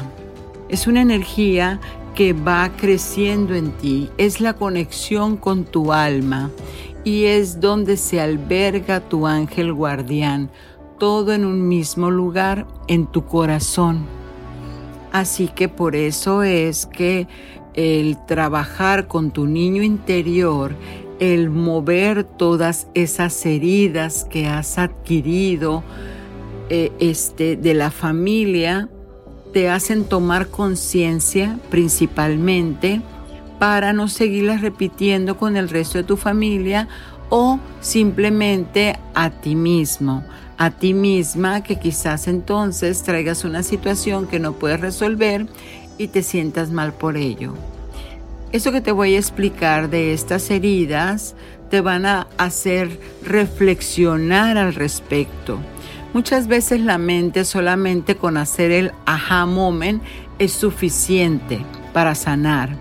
es 0.68 0.86
una 0.86 1.02
energía 1.02 1.80
que 2.14 2.32
va 2.32 2.70
creciendo 2.76 3.52
en 3.54 3.72
ti, 3.72 4.08
es 4.16 4.40
la 4.40 4.52
conexión 4.52 5.36
con 5.36 5.64
tu 5.64 5.92
alma. 5.92 6.50
Y 7.02 7.24
es 7.24 7.60
donde 7.60 7.96
se 7.96 8.20
alberga 8.20 9.00
tu 9.00 9.26
ángel 9.26 9.72
guardián, 9.72 10.50
todo 10.98 11.32
en 11.32 11.44
un 11.44 11.66
mismo 11.66 12.10
lugar, 12.10 12.66
en 12.86 13.06
tu 13.06 13.24
corazón. 13.24 14.06
Así 15.12 15.48
que 15.48 15.68
por 15.68 15.96
eso 15.96 16.44
es 16.44 16.86
que 16.86 17.26
el 17.74 18.24
trabajar 18.26 19.08
con 19.08 19.30
tu 19.32 19.46
niño 19.46 19.82
interior, 19.82 20.74
el 21.18 21.50
mover 21.50 22.24
todas 22.24 22.88
esas 22.94 23.44
heridas 23.46 24.24
que 24.24 24.46
has 24.46 24.78
adquirido 24.78 25.82
eh, 26.68 26.92
este, 26.98 27.56
de 27.56 27.74
la 27.74 27.90
familia, 27.90 28.88
te 29.52 29.68
hacen 29.68 30.04
tomar 30.04 30.48
conciencia 30.48 31.58
principalmente 31.70 33.00
para 33.58 33.92
no 33.92 34.08
seguirlas 34.08 34.60
repitiendo 34.60 35.38
con 35.38 35.56
el 35.56 35.68
resto 35.68 35.98
de 35.98 36.04
tu 36.04 36.16
familia 36.16 36.88
o 37.30 37.58
simplemente 37.80 38.98
a 39.14 39.30
ti 39.30 39.54
mismo 39.54 40.22
a 40.58 40.70
ti 40.70 40.94
misma 40.94 41.62
que 41.62 41.78
quizás 41.78 42.28
entonces 42.28 43.02
traigas 43.02 43.44
una 43.44 43.62
situación 43.62 44.26
que 44.26 44.38
no 44.38 44.54
puedes 44.54 44.80
resolver 44.80 45.46
y 45.98 46.08
te 46.08 46.22
sientas 46.22 46.70
mal 46.70 46.92
por 46.92 47.16
ello. 47.16 47.54
Eso 48.56 48.72
que 48.72 48.80
te 48.80 48.90
voy 48.90 49.16
a 49.16 49.18
explicar 49.18 49.90
de 49.90 50.14
estas 50.14 50.50
heridas 50.50 51.36
te 51.68 51.82
van 51.82 52.06
a 52.06 52.26
hacer 52.38 52.98
reflexionar 53.22 54.56
al 54.56 54.74
respecto. 54.74 55.58
Muchas 56.14 56.48
veces 56.48 56.80
la 56.80 56.96
mente 56.96 57.44
solamente 57.44 58.16
con 58.16 58.38
hacer 58.38 58.70
el 58.70 58.92
aha 59.04 59.44
moment 59.44 60.02
es 60.38 60.52
suficiente 60.52 61.66
para 61.92 62.14
sanar. 62.14 62.78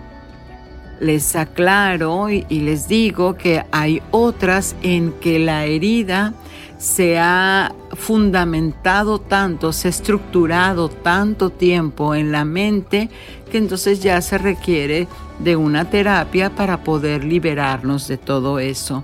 Les 1.01 1.35
aclaro 1.35 2.29
y, 2.29 2.45
les 2.49 2.87
digo 2.87 3.35
que 3.35 3.65
hay 3.73 4.01
otras 4.11 4.77
en 4.81 5.11
que 5.19 5.39
la 5.39 5.65
herida 5.65 6.33
se 6.77 7.17
ha 7.19 7.73
fundamentado 7.93 9.19
tanto, 9.19 9.71
se 9.71 9.87
ha 9.87 9.89
estructurado 9.89 10.89
tanto 10.89 11.49
tiempo 11.49 12.15
en 12.15 12.31
la 12.31 12.45
mente 12.45 13.09
que 13.51 13.57
entonces 13.57 14.01
ya 14.01 14.21
se 14.21 14.37
requiere 14.37 15.07
de 15.39 15.55
una 15.55 15.89
terapia 15.89 16.49
para 16.49 16.83
poder 16.83 17.23
liberarnos 17.23 18.07
de 18.07 18.17
todo 18.17 18.59
eso. 18.59 19.03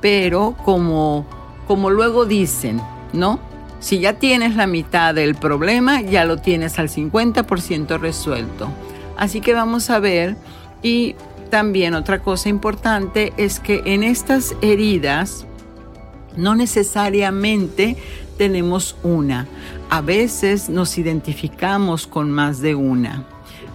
Pero 0.00 0.56
como, 0.64 1.26
como 1.66 1.90
luego 1.90 2.24
dicen, 2.24 2.80
¿no? 3.12 3.40
Si 3.80 3.98
ya 3.98 4.14
tienes 4.14 4.56
la 4.56 4.66
mitad 4.66 5.14
del 5.14 5.34
problema, 5.34 6.02
ya 6.02 6.24
lo 6.24 6.36
tienes 6.36 6.78
al 6.78 6.88
50% 6.88 7.98
resuelto. 7.98 8.68
Así 9.16 9.40
que 9.40 9.54
vamos 9.54 9.90
a 9.90 9.98
ver 9.98 10.36
y 10.82 11.16
también 11.50 11.94
otra 11.94 12.20
cosa 12.20 12.48
importante 12.48 13.32
es 13.36 13.58
que 13.58 13.82
en 13.84 14.02
estas 14.02 14.54
heridas, 14.62 15.46
no 16.36 16.54
necesariamente 16.54 17.96
tenemos 18.38 18.96
una. 19.02 19.46
A 19.90 20.00
veces 20.00 20.68
nos 20.68 20.96
identificamos 20.98 22.06
con 22.06 22.30
más 22.30 22.60
de 22.60 22.74
una. 22.74 23.24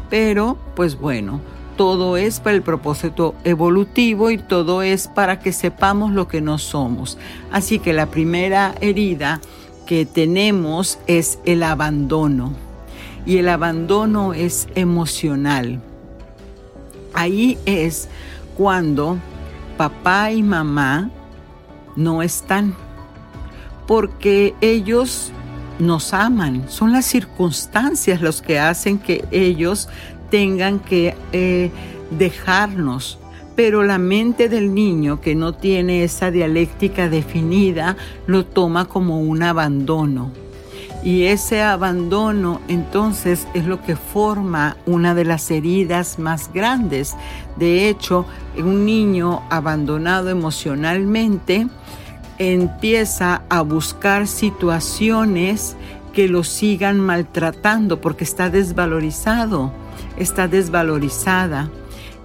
Pero, 0.09 0.57
pues 0.75 0.99
bueno, 0.99 1.41
todo 1.77 2.15
es 2.17 2.39
para 2.39 2.55
el 2.55 2.61
propósito 2.61 3.35
evolutivo 3.43 4.31
y 4.31 4.37
todo 4.37 4.81
es 4.81 5.07
para 5.07 5.39
que 5.39 5.51
sepamos 5.51 6.13
lo 6.13 6.27
que 6.27 6.41
no 6.41 6.57
somos. 6.57 7.17
Así 7.51 7.79
que 7.79 7.93
la 7.93 8.07
primera 8.07 8.75
herida 8.81 9.41
que 9.85 10.05
tenemos 10.05 10.99
es 11.05 11.39
el 11.45 11.63
abandono. 11.63 12.53
Y 13.25 13.37
el 13.37 13.49
abandono 13.49 14.33
es 14.33 14.67
emocional. 14.75 15.81
Ahí 17.13 17.57
es 17.65 18.07
cuando 18.55 19.17
papá 19.77 20.31
y 20.31 20.43
mamá 20.43 21.09
no 21.95 22.21
están, 22.21 22.75
porque 23.87 24.55
ellos 24.61 25.31
nos 25.79 26.13
aman, 26.13 26.69
son 26.69 26.91
las 26.91 27.05
circunstancias 27.05 28.21
los 28.21 28.41
que 28.41 28.59
hacen 28.59 28.97
que 28.97 29.25
ellos 29.31 29.89
tengan 30.29 30.79
que 30.79 31.15
eh, 31.31 31.71
dejarnos. 32.11 33.19
Pero 33.55 33.83
la 33.83 33.97
mente 33.97 34.49
del 34.49 34.73
niño 34.73 35.21
que 35.21 35.33
no 35.33 35.53
tiene 35.53 36.03
esa 36.03 36.29
dialéctica 36.29 37.07
definida 37.07 37.95
lo 38.27 38.45
toma 38.45 38.85
como 38.85 39.21
un 39.21 39.43
abandono. 39.43 40.31
Y 41.05 41.25
ese 41.25 41.61
abandono 41.61 42.61
entonces 42.67 43.47
es 43.53 43.65
lo 43.65 43.79
que 43.83 43.95
forma 43.95 44.75
una 44.87 45.13
de 45.13 45.23
las 45.23 45.51
heridas 45.51 46.17
más 46.17 46.51
grandes. 46.51 47.15
De 47.57 47.87
hecho, 47.87 48.25
un 48.57 48.85
niño 48.85 49.43
abandonado 49.51 50.31
emocionalmente 50.31 51.67
empieza 52.39 53.43
a 53.49 53.61
buscar 53.61 54.25
situaciones 54.25 55.77
que 56.11 56.27
lo 56.27 56.43
sigan 56.43 56.99
maltratando 56.99 58.01
porque 58.01 58.23
está 58.23 58.49
desvalorizado, 58.49 59.71
está 60.17 60.47
desvalorizada. 60.47 61.69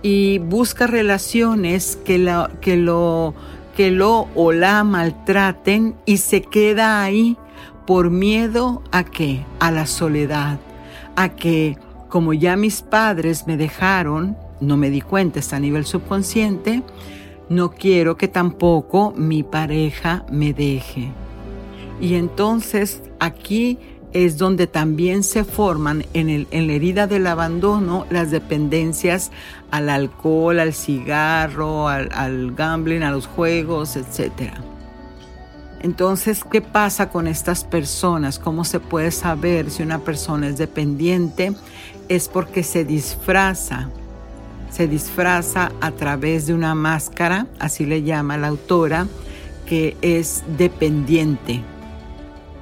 y 0.02 0.38
busca 0.38 0.86
relaciones 0.86 1.98
que, 2.06 2.16
la, 2.18 2.50
que, 2.62 2.78
lo, 2.78 3.34
que 3.76 3.90
lo 3.90 4.28
o 4.34 4.50
la 4.52 4.82
maltraten 4.82 5.94
y 6.06 6.16
se 6.16 6.40
queda 6.40 7.02
ahí 7.02 7.36
por 7.90 8.08
miedo 8.08 8.84
a 8.92 9.02
qué? 9.02 9.44
A 9.58 9.72
la 9.72 9.84
soledad, 9.84 10.60
a 11.16 11.30
que 11.30 11.76
como 12.08 12.32
ya 12.32 12.54
mis 12.54 12.82
padres 12.82 13.48
me 13.48 13.56
dejaron, 13.56 14.36
no 14.60 14.76
me 14.76 14.90
di 14.90 15.00
cuenta, 15.00 15.40
está 15.40 15.56
a 15.56 15.58
nivel 15.58 15.84
subconsciente, 15.84 16.84
no 17.48 17.72
quiero 17.72 18.16
que 18.16 18.28
tampoco 18.28 19.12
mi 19.16 19.42
pareja 19.42 20.24
me 20.30 20.52
deje. 20.52 21.08
Y 22.00 22.14
entonces 22.14 23.02
aquí 23.18 23.80
es 24.12 24.38
donde 24.38 24.68
también 24.68 25.24
se 25.24 25.42
forman 25.42 26.04
en, 26.14 26.28
el, 26.28 26.46
en 26.52 26.68
la 26.68 26.74
herida 26.74 27.08
del 27.08 27.26
abandono 27.26 28.06
las 28.08 28.30
dependencias 28.30 29.32
al 29.72 29.88
alcohol, 29.88 30.60
al 30.60 30.74
cigarro, 30.74 31.88
al, 31.88 32.08
al 32.12 32.54
gambling, 32.54 33.02
a 33.02 33.10
los 33.10 33.26
juegos, 33.26 33.96
etc. 33.96 34.52
Entonces, 35.80 36.44
¿qué 36.44 36.60
pasa 36.60 37.08
con 37.08 37.26
estas 37.26 37.64
personas? 37.64 38.38
¿Cómo 38.38 38.64
se 38.64 38.80
puede 38.80 39.10
saber 39.10 39.70
si 39.70 39.82
una 39.82 39.98
persona 39.98 40.48
es 40.48 40.58
dependiente? 40.58 41.52
Es 42.08 42.28
porque 42.28 42.62
se 42.62 42.84
disfraza, 42.84 43.88
se 44.70 44.86
disfraza 44.86 45.72
a 45.80 45.90
través 45.90 46.46
de 46.46 46.54
una 46.54 46.74
máscara, 46.74 47.46
así 47.58 47.86
le 47.86 48.02
llama 48.02 48.36
la 48.36 48.48
autora, 48.48 49.06
que 49.66 49.96
es 50.02 50.42
dependiente 50.58 51.62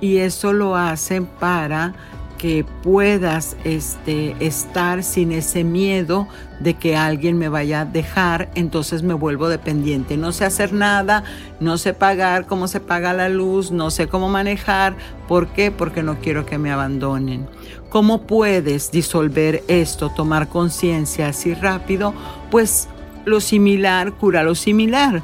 y 0.01 0.19
eso 0.19 0.53
lo 0.53 0.77
hacen 0.77 1.27
para 1.27 1.95
que 2.39 2.65
puedas 2.83 3.57
este, 3.65 4.37
estar 4.41 5.03
sin 5.03 5.33
ese 5.33 5.65
miedo 5.65 6.29
de 6.61 6.75
que 6.75 6.97
alguien 6.97 7.37
me 7.37 7.49
vaya 7.49 7.83
a 7.83 7.85
dejar, 7.85 8.49
entonces 8.55 9.03
me 9.03 9.15
vuelvo 9.15 9.49
dependiente. 9.49 10.17
No 10.17 10.33
sé 10.33 10.45
hacer 10.45 10.73
nada, 10.73 11.25
no 11.61 11.77
sé 11.77 11.95
pagar 11.95 12.47
cómo 12.47 12.69
se 12.69 12.81
paga 12.81 13.13
la 13.13 13.29
luz, 13.29 13.73
no 13.73 13.91
sé 13.91 14.07
cómo 14.07 14.29
manejar. 14.29 14.97
¿Por 15.27 15.49
qué? 15.49 15.71
Porque 15.71 16.03
no 16.03 16.21
quiero 16.21 16.47
que 16.47 16.59
me 16.59 16.71
abandonen. 16.71 17.47
¿Cómo 17.91 18.23
puedes 18.23 18.91
disolver 18.91 19.65
esto, 19.69 20.11
tomar 20.11 20.49
conciencia 20.49 21.29
así 21.29 21.55
rápido? 21.55 22.15
Pues 22.51 22.89
lo 23.25 23.41
similar 23.41 24.13
cura 24.13 24.45
lo 24.45 24.55
similar. 24.55 25.23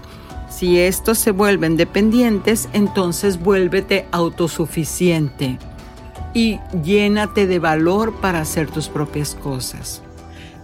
Si 0.50 0.78
estos 0.78 1.18
se 1.18 1.30
vuelven 1.30 1.76
dependientes, 1.76 2.68
entonces 2.72 3.40
vuélvete 3.40 4.06
autosuficiente 4.12 5.58
y 6.34 6.58
llénate 6.82 7.46
de 7.46 7.58
valor 7.58 8.12
para 8.20 8.40
hacer 8.40 8.70
tus 8.70 8.88
propias 8.88 9.34
cosas. 9.36 10.02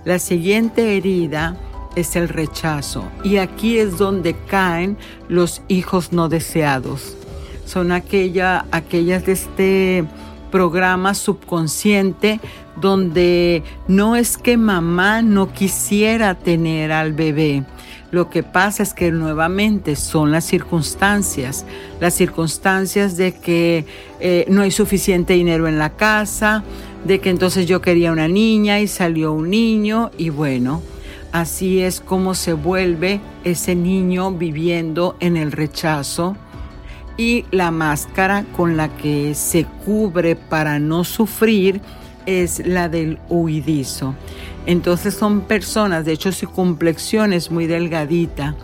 La 0.05 0.19
siguiente 0.19 0.97
herida 0.97 1.57
es 1.95 2.17
el 2.17 2.29
rechazo 2.29 3.05
y 3.23 3.37
aquí 3.37 3.79
es 3.79 3.97
donde 3.97 4.35
caen 4.47 4.99
los 5.29 5.63
hijos 5.69 6.13
no 6.13 6.29
deseados. 6.29 7.17
Son 7.65 7.93
aquella, 7.93 8.67
aquellas 8.73 9.25
de 9.27 9.33
este 9.33 10.05
programa 10.51 11.15
subconsciente 11.15 12.41
donde 12.81 13.63
no 13.87 14.17
es 14.17 14.37
que 14.37 14.57
mamá 14.57 15.23
no 15.23 15.53
quisiera 15.53 16.35
tener 16.35 16.93
al 16.93 17.13
bebé, 17.13 17.65
lo 18.11 18.29
que 18.29 18.43
pasa 18.43 18.83
es 18.83 18.93
que 18.93 19.13
nuevamente 19.13 19.95
son 19.97 20.33
las 20.33 20.45
circunstancias, 20.45 21.65
las 22.01 22.15
circunstancias 22.15 23.17
de 23.17 23.33
que 23.33 23.85
eh, 24.19 24.47
no 24.49 24.63
hay 24.63 24.71
suficiente 24.71 25.35
dinero 25.35 25.69
en 25.69 25.79
la 25.79 25.91
casa, 25.91 26.65
de 27.05 27.21
que 27.21 27.31
entonces 27.31 27.67
yo 27.67 27.81
quería 27.81 28.13
una 28.13 28.29
niña 28.29 28.81
y 28.81 28.89
salió 28.89 29.33
un 29.33 29.51
niño 29.51 30.11
y 30.19 30.31
bueno, 30.31 30.83
así 31.33 31.81
es 31.81 32.01
como 32.01 32.35
se 32.35 32.53
vuelve 32.53 33.21
ese 33.45 33.75
niño 33.75 34.33
viviendo 34.33 35.17
en 35.21 35.37
el 35.37 35.53
rechazo 35.53 36.37
y 37.17 37.45
la 37.51 37.71
máscara 37.71 38.45
con 38.57 38.77
la 38.77 38.89
que 38.97 39.35
se 39.35 39.67
cubre 39.85 40.37
para 40.37 40.79
no 40.79 41.05
sufrir 41.05 41.81
es 42.27 42.67
la 42.67 42.89
del 42.89 43.19
huidizo. 43.29 44.15
Entonces 44.67 45.15
son 45.15 45.43
personas, 45.43 46.05
de 46.05 46.13
hecho 46.13 46.33
su 46.33 46.49
complexión 46.51 47.33
es 47.33 47.51
muy 47.51 47.67
delgadita 47.67 48.55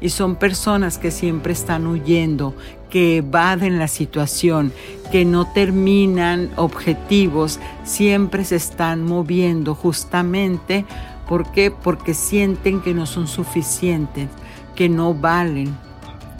y 0.00 0.10
son 0.10 0.36
personas 0.36 0.98
que 0.98 1.10
siempre 1.10 1.52
están 1.52 1.86
huyendo, 1.86 2.54
que 2.90 3.18
evaden 3.18 3.78
la 3.78 3.88
situación, 3.88 4.72
que 5.10 5.24
no 5.24 5.50
terminan 5.52 6.50
objetivos, 6.56 7.58
siempre 7.84 8.44
se 8.44 8.56
están 8.56 9.02
moviendo 9.02 9.74
justamente. 9.74 10.84
¿Por 11.28 11.50
qué? 11.50 11.70
Porque 11.70 12.14
sienten 12.14 12.80
que 12.80 12.94
no 12.94 13.06
son 13.06 13.26
suficientes, 13.26 14.28
que 14.74 14.88
no 14.88 15.14
valen. 15.14 15.74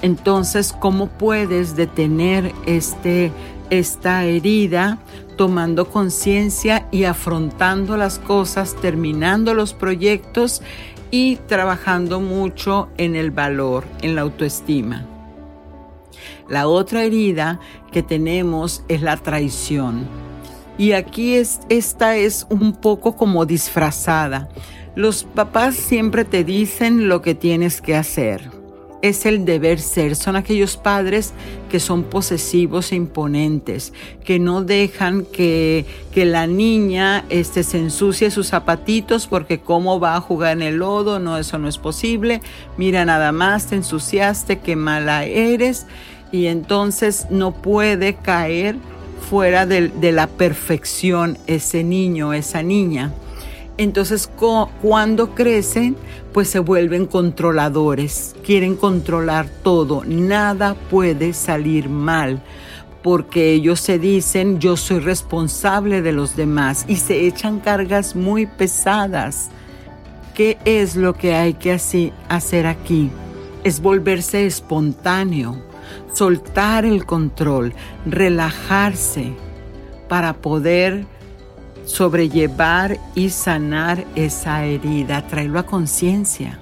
Entonces, 0.02 0.74
¿cómo 0.78 1.06
puedes 1.08 1.74
detener 1.74 2.52
este, 2.66 3.32
esta 3.70 4.24
herida? 4.24 4.98
tomando 5.36 5.88
conciencia 5.88 6.88
y 6.90 7.04
afrontando 7.04 7.96
las 7.96 8.18
cosas, 8.18 8.74
terminando 8.80 9.54
los 9.54 9.74
proyectos 9.74 10.62
y 11.10 11.36
trabajando 11.46 12.20
mucho 12.20 12.88
en 12.96 13.14
el 13.14 13.30
valor, 13.30 13.84
en 14.02 14.14
la 14.14 14.22
autoestima. 14.22 15.06
La 16.48 16.68
otra 16.68 17.04
herida 17.04 17.60
que 17.92 18.02
tenemos 18.02 18.82
es 18.88 19.02
la 19.02 19.16
traición. 19.16 20.06
Y 20.78 20.92
aquí 20.92 21.34
es, 21.34 21.60
esta 21.68 22.16
es 22.16 22.46
un 22.50 22.72
poco 22.72 23.16
como 23.16 23.46
disfrazada. 23.46 24.48
Los 24.94 25.24
papás 25.24 25.74
siempre 25.74 26.24
te 26.24 26.44
dicen 26.44 27.08
lo 27.08 27.22
que 27.22 27.34
tienes 27.34 27.80
que 27.80 27.96
hacer 27.96 28.55
es 29.02 29.26
el 29.26 29.44
deber 29.44 29.80
ser. 29.80 30.16
Son 30.16 30.36
aquellos 30.36 30.76
padres 30.76 31.32
que 31.70 31.80
son 31.80 32.04
posesivos 32.04 32.92
e 32.92 32.96
imponentes, 32.96 33.92
que 34.24 34.38
no 34.38 34.62
dejan 34.62 35.24
que, 35.24 35.84
que 36.12 36.24
la 36.24 36.46
niña 36.46 37.24
este, 37.28 37.62
se 37.62 37.78
ensucie 37.78 38.30
sus 38.30 38.48
zapatitos 38.48 39.26
porque 39.26 39.60
cómo 39.60 40.00
va 40.00 40.16
a 40.16 40.20
jugar 40.20 40.52
en 40.56 40.62
el 40.62 40.76
lodo, 40.76 41.18
no, 41.18 41.38
eso 41.38 41.58
no 41.58 41.68
es 41.68 41.78
posible. 41.78 42.40
Mira 42.76 43.04
nada 43.04 43.32
más, 43.32 43.66
te 43.66 43.76
ensuciaste, 43.76 44.58
qué 44.60 44.76
mala 44.76 45.24
eres. 45.24 45.86
Y 46.32 46.46
entonces 46.46 47.26
no 47.30 47.52
puede 47.52 48.14
caer 48.14 48.76
fuera 49.30 49.66
de, 49.66 49.88
de 49.88 50.12
la 50.12 50.26
perfección 50.26 51.38
ese 51.46 51.84
niño, 51.84 52.32
esa 52.32 52.62
niña. 52.62 53.12
Entonces, 53.78 54.30
cuando 54.80 55.34
crecen, 55.34 55.96
pues 56.32 56.48
se 56.48 56.60
vuelven 56.60 57.06
controladores, 57.06 58.34
quieren 58.42 58.74
controlar 58.74 59.48
todo, 59.62 60.02
nada 60.06 60.74
puede 60.90 61.34
salir 61.34 61.90
mal, 61.90 62.42
porque 63.02 63.52
ellos 63.52 63.80
se 63.80 63.98
dicen, 63.98 64.60
yo 64.60 64.78
soy 64.78 65.00
responsable 65.00 66.00
de 66.00 66.12
los 66.12 66.36
demás 66.36 66.86
y 66.88 66.96
se 66.96 67.26
echan 67.26 67.60
cargas 67.60 68.16
muy 68.16 68.46
pesadas. 68.46 69.50
¿Qué 70.34 70.58
es 70.64 70.96
lo 70.96 71.12
que 71.14 71.34
hay 71.34 71.54
que 71.54 71.72
hacer 71.72 72.66
aquí? 72.66 73.10
Es 73.62 73.80
volverse 73.80 74.46
espontáneo, 74.46 75.56
soltar 76.14 76.86
el 76.86 77.04
control, 77.04 77.74
relajarse 78.06 79.32
para 80.08 80.34
poder 80.34 81.06
sobrellevar 81.86 82.98
y 83.14 83.30
sanar 83.30 84.04
esa 84.14 84.64
herida, 84.64 85.26
traerlo 85.26 85.60
a 85.60 85.66
conciencia. 85.66 86.58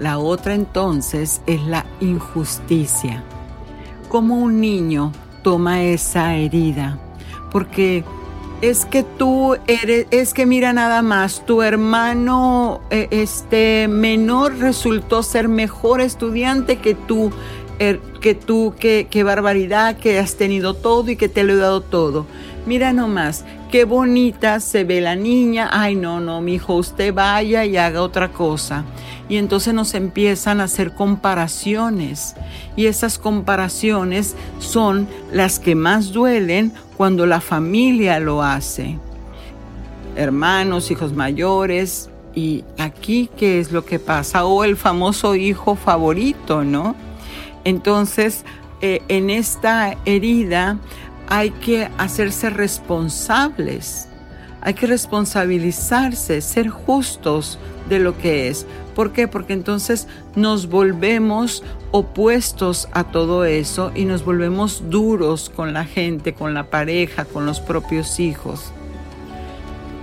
La 0.00 0.18
otra 0.18 0.54
entonces 0.54 1.42
es 1.46 1.62
la 1.62 1.84
injusticia. 2.00 3.22
¿Cómo 4.08 4.36
un 4.36 4.60
niño 4.60 5.12
toma 5.42 5.82
esa 5.82 6.34
herida? 6.34 6.98
Porque 7.52 8.04
es 8.62 8.84
que 8.86 9.02
tú 9.02 9.56
eres, 9.66 10.06
es 10.10 10.34
que 10.34 10.46
mira 10.46 10.72
nada 10.72 11.02
más, 11.02 11.44
tu 11.44 11.62
hermano 11.62 12.80
eh, 12.90 13.08
este 13.10 13.86
menor 13.88 14.58
resultó 14.58 15.22
ser 15.22 15.48
mejor 15.48 16.00
estudiante 16.00 16.76
que 16.76 16.94
tú, 16.94 17.30
er, 17.78 18.00
que 18.20 18.34
tú, 18.34 18.74
que, 18.78 19.06
qué 19.10 19.22
barbaridad, 19.22 19.96
que 19.96 20.18
has 20.18 20.36
tenido 20.36 20.74
todo 20.74 21.10
y 21.10 21.16
que 21.16 21.28
te 21.28 21.44
lo 21.44 21.52
he 21.52 21.56
dado 21.56 21.82
todo. 21.82 22.26
Mira 22.66 22.92
nomás, 22.92 23.44
qué 23.70 23.84
bonita 23.84 24.60
se 24.60 24.84
ve 24.84 25.00
la 25.00 25.14
niña, 25.14 25.68
ay 25.72 25.94
no, 25.94 26.20
no, 26.20 26.40
mi 26.40 26.54
hijo, 26.54 26.74
usted 26.74 27.12
vaya 27.12 27.64
y 27.64 27.76
haga 27.76 28.02
otra 28.02 28.28
cosa. 28.28 28.84
Y 29.28 29.36
entonces 29.36 29.74
nos 29.74 29.94
empiezan 29.94 30.60
a 30.60 30.64
hacer 30.64 30.94
comparaciones 30.94 32.34
y 32.76 32.86
esas 32.86 33.18
comparaciones 33.18 34.36
son 34.58 35.06
las 35.32 35.58
que 35.58 35.74
más 35.74 36.12
duelen 36.12 36.72
cuando 36.96 37.26
la 37.26 37.40
familia 37.40 38.18
lo 38.20 38.42
hace. 38.42 38.98
Hermanos, 40.16 40.90
hijos 40.90 41.12
mayores, 41.12 42.10
y 42.34 42.64
aquí 42.78 43.28
qué 43.36 43.60
es 43.60 43.72
lo 43.72 43.84
que 43.84 43.98
pasa, 43.98 44.44
o 44.44 44.64
el 44.64 44.76
famoso 44.76 45.34
hijo 45.34 45.74
favorito, 45.74 46.64
¿no? 46.64 46.94
Entonces, 47.64 48.44
eh, 48.80 49.02
en 49.08 49.28
esta 49.28 49.96
herida 50.04 50.78
hay 51.28 51.50
que 51.50 51.90
hacerse 51.98 52.50
responsables. 52.50 54.08
hay 54.60 54.74
que 54.74 54.88
responsabilizarse, 54.88 56.40
ser 56.40 56.68
justos 56.68 57.60
de 57.88 58.00
lo 58.00 58.18
que 58.18 58.48
es. 58.48 58.66
¿Por 58.96 59.12
qué? 59.12 59.28
Porque 59.28 59.52
entonces 59.52 60.08
nos 60.34 60.68
volvemos 60.68 61.62
opuestos 61.92 62.88
a 62.92 63.04
todo 63.04 63.44
eso 63.44 63.92
y 63.94 64.04
nos 64.04 64.24
volvemos 64.24 64.90
duros 64.90 65.48
con 65.48 65.72
la 65.72 65.84
gente, 65.84 66.34
con 66.34 66.54
la 66.54 66.64
pareja, 66.64 67.24
con 67.24 67.46
los 67.46 67.60
propios 67.60 68.18
hijos. 68.18 68.72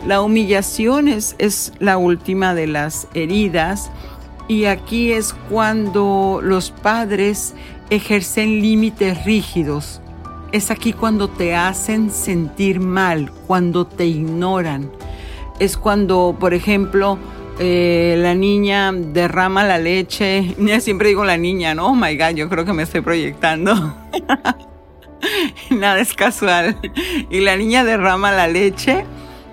La 0.08 0.22
humillación 0.22 1.10
es, 1.10 1.36
es 1.38 1.74
la 1.80 1.98
última 1.98 2.56
de 2.56 2.68
las 2.68 3.08
heridas 3.14 3.92
y 4.48 4.66
aquí 4.66 5.12
es 5.12 5.34
cuando 5.50 6.40
los 6.42 6.72
padres 6.72 7.56
ejercen 7.90 8.62
límites 8.62 9.26
rígidos. 9.26 10.00
Es 10.56 10.72
aquí 10.72 10.94
cuando 10.94 11.28
te 11.28 11.54
hacen 11.54 12.10
sentir 12.10 12.80
mal, 12.80 13.30
cuando 13.46 13.86
te 13.86 14.06
ignoran. 14.06 14.90
Es 15.60 15.76
cuando, 15.76 16.38
por 16.40 16.54
ejemplo, 16.54 17.18
eh, 17.60 18.16
la 18.20 18.36
niña 18.36 18.94
derrama 18.94 19.66
la 19.66 19.80
leche. 19.80 20.56
Ya 20.58 20.80
siempre 20.80 21.10
digo 21.10 21.26
la 21.26 21.36
niña, 21.36 21.76
¿no? 21.76 21.88
Oh 21.88 21.94
my 21.94 22.16
God, 22.16 22.36
yo 22.36 22.48
creo 22.48 22.64
que 22.64 22.72
me 22.72 22.84
estoy 22.84 23.02
proyectando. 23.02 23.76
Nada 25.72 26.00
es 26.00 26.14
casual. 26.14 26.78
Y 27.30 27.42
la 27.42 27.58
niña 27.58 27.84
derrama 27.84 28.32
la 28.32 28.48
leche 28.48 29.04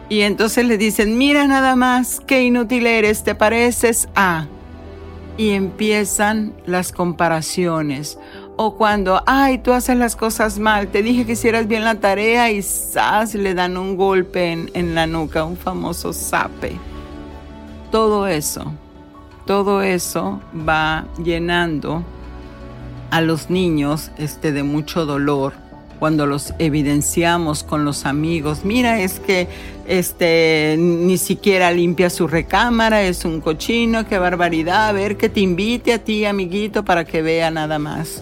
y 0.09 0.21
entonces 0.21 0.65
le 0.65 0.79
dicen, 0.79 1.19
mira 1.19 1.49
nada 1.49 1.75
más, 1.75 2.21
qué 2.25 2.45
inútil 2.45 2.87
eres, 2.87 3.25
te 3.25 3.35
pareces 3.35 4.09
a 4.15 4.47
y 5.37 5.51
empiezan 5.51 6.53
las 6.65 6.93
comparaciones. 6.93 8.19
O 8.57 8.75
cuando, 8.77 9.23
ay, 9.27 9.59
tú 9.59 9.73
haces 9.73 9.97
las 9.97 10.15
cosas 10.15 10.59
mal, 10.59 10.88
te 10.88 11.03
dije 11.03 11.25
que 11.25 11.33
hicieras 11.33 11.67
bien 11.67 11.85
la 11.85 11.97
tarea 11.97 12.51
y 12.51 12.62
¡zas! 12.62 13.35
le 13.35 13.55
dan 13.55 13.77
un 13.77 13.97
golpe 13.97 14.53
en, 14.53 14.95
la 14.95 15.07
nuca, 15.07 15.45
un 15.45 15.57
famoso 15.57 16.12
sape. 16.12 16.73
Todo 17.91 18.27
eso, 18.27 18.73
todo 19.47 19.83
eso 19.83 20.41
va 20.69 21.07
llenando 21.23 22.05
a 23.11 23.21
los 23.21 23.51
niños 23.51 24.11
este, 24.19 24.53
de 24.53 24.62
mucho 24.62 25.07
dolor 25.07 25.55
cuando 26.03 26.27
los 26.27 26.53
evidenciamos 26.59 27.62
con 27.62 27.85
los 27.85 28.07
amigos. 28.07 28.65
Mira, 28.65 29.01
es 29.01 29.21
que 29.21 29.47
este 29.87 30.75
ni 30.77 31.17
siquiera 31.17 31.71
limpia 31.71 32.11
su 32.11 32.27
recámara, 32.27 33.05
es 33.05 33.25
un 33.25 33.41
cochino, 33.41 34.05
qué 34.09 34.19
barbaridad, 34.19 34.88
a 34.88 34.93
ver 34.93 35.17
que 35.17 35.29
te 35.29 35.38
invite 35.38 35.93
a 35.93 35.99
ti, 36.01 36.25
amiguito, 36.25 36.85
para 36.85 37.05
que 37.05 37.23
vea 37.23 37.53
nada 37.53 37.79
más. 37.79 38.21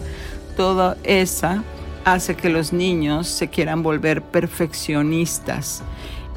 Todo 0.61 0.95
esa 1.03 1.63
hace 2.05 2.35
que 2.35 2.51
los 2.51 2.71
niños 2.71 3.27
se 3.27 3.47
quieran 3.47 3.81
volver 3.81 4.21
perfeccionistas 4.21 5.81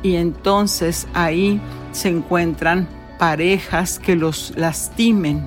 y 0.03 0.15
entonces 0.17 1.07
ahí 1.13 1.61
se 1.93 2.09
encuentran 2.09 2.89
parejas 3.19 3.99
que 3.99 4.17
los 4.17 4.55
lastimen. 4.57 5.47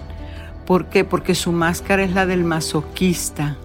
¿Por 0.68 0.90
qué? 0.90 1.04
Porque 1.04 1.34
su 1.34 1.52
máscara 1.52 2.04
es 2.04 2.12
la 2.12 2.28
del 2.28 2.44
masoquista 2.44 3.58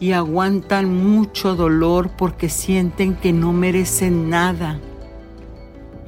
y 0.00 0.12
aguantan 0.12 0.94
mucho 0.94 1.54
dolor 1.56 2.08
porque 2.16 2.48
sienten 2.48 3.16
que 3.16 3.34
no 3.34 3.52
merecen 3.52 4.30
nada. 4.30 4.78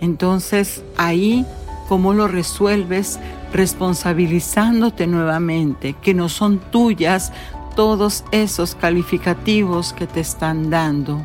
Entonces 0.01 0.83
ahí, 0.97 1.45
¿cómo 1.91 2.15
lo 2.15 2.27
resuelves? 2.27 3.21
Responsabilizándote 3.53 5.07
nuevamente, 5.07 5.95
que 6.01 6.15
no 6.15 6.31
son 6.31 6.59
tuyas 6.59 7.35
todos 7.77 8.25
esos 8.33 8.75
calificativos 8.75 9.93
que 9.93 10.09
te 10.09 10.19
están 10.19 10.71
dando, 10.71 11.25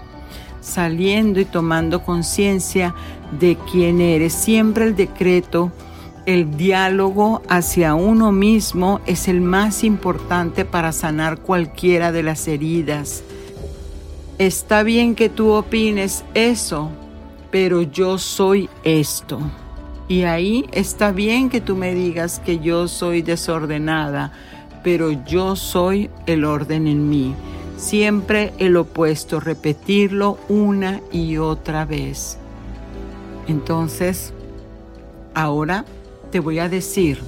saliendo 0.62 1.40
y 1.40 1.46
tomando 1.46 2.04
conciencia 2.04 2.94
de 3.40 3.58
quién 3.72 4.00
eres. 4.00 4.34
Siempre 4.34 4.86
el 4.86 4.96
decreto 4.96 5.72
el 6.28 6.56
diálogo 6.56 7.42
hacia 7.50 7.96
uno 7.96 8.32
mismo 8.32 9.02
es 9.08 9.28
el 9.28 9.42
más 9.42 9.84
importante 9.84 10.66
para 10.66 10.92
sanar 10.92 11.40
cualquiera 11.40 12.12
de 12.12 12.22
las 12.22 12.48
heridas. 12.48 13.24
Está 14.38 14.84
bien 14.84 15.16
que 15.16 15.30
tú 15.30 15.52
opines 15.52 16.24
eso, 16.36 16.92
pero 17.50 17.82
yo 17.82 18.20
soy 18.20 18.70
esto. 18.84 19.40
Y 20.08 20.24
ahí 20.24 20.68
está 20.74 21.12
bien 21.12 21.50
que 21.50 21.60
tú 21.60 21.76
me 21.76 21.96
digas 21.96 22.40
que 22.40 22.60
yo 22.60 22.88
soy 22.88 23.24
desordenada, 23.24 24.32
pero 24.84 25.12
yo 25.12 25.56
soy 25.56 26.10
el 26.26 26.46
orden 26.46 26.88
en 26.88 27.10
mí. 27.10 27.36
Siempre 27.78 28.54
el 28.58 28.78
opuesto, 28.78 29.40
repetirlo 29.40 30.38
una 30.50 31.02
y 31.12 31.38
otra 31.38 31.86
vez. 31.86 32.38
Entonces, 33.48 34.34
ahora 35.34 35.86
te 36.32 36.40
voy 36.40 36.60
a 36.60 36.70
decir, 36.70 37.20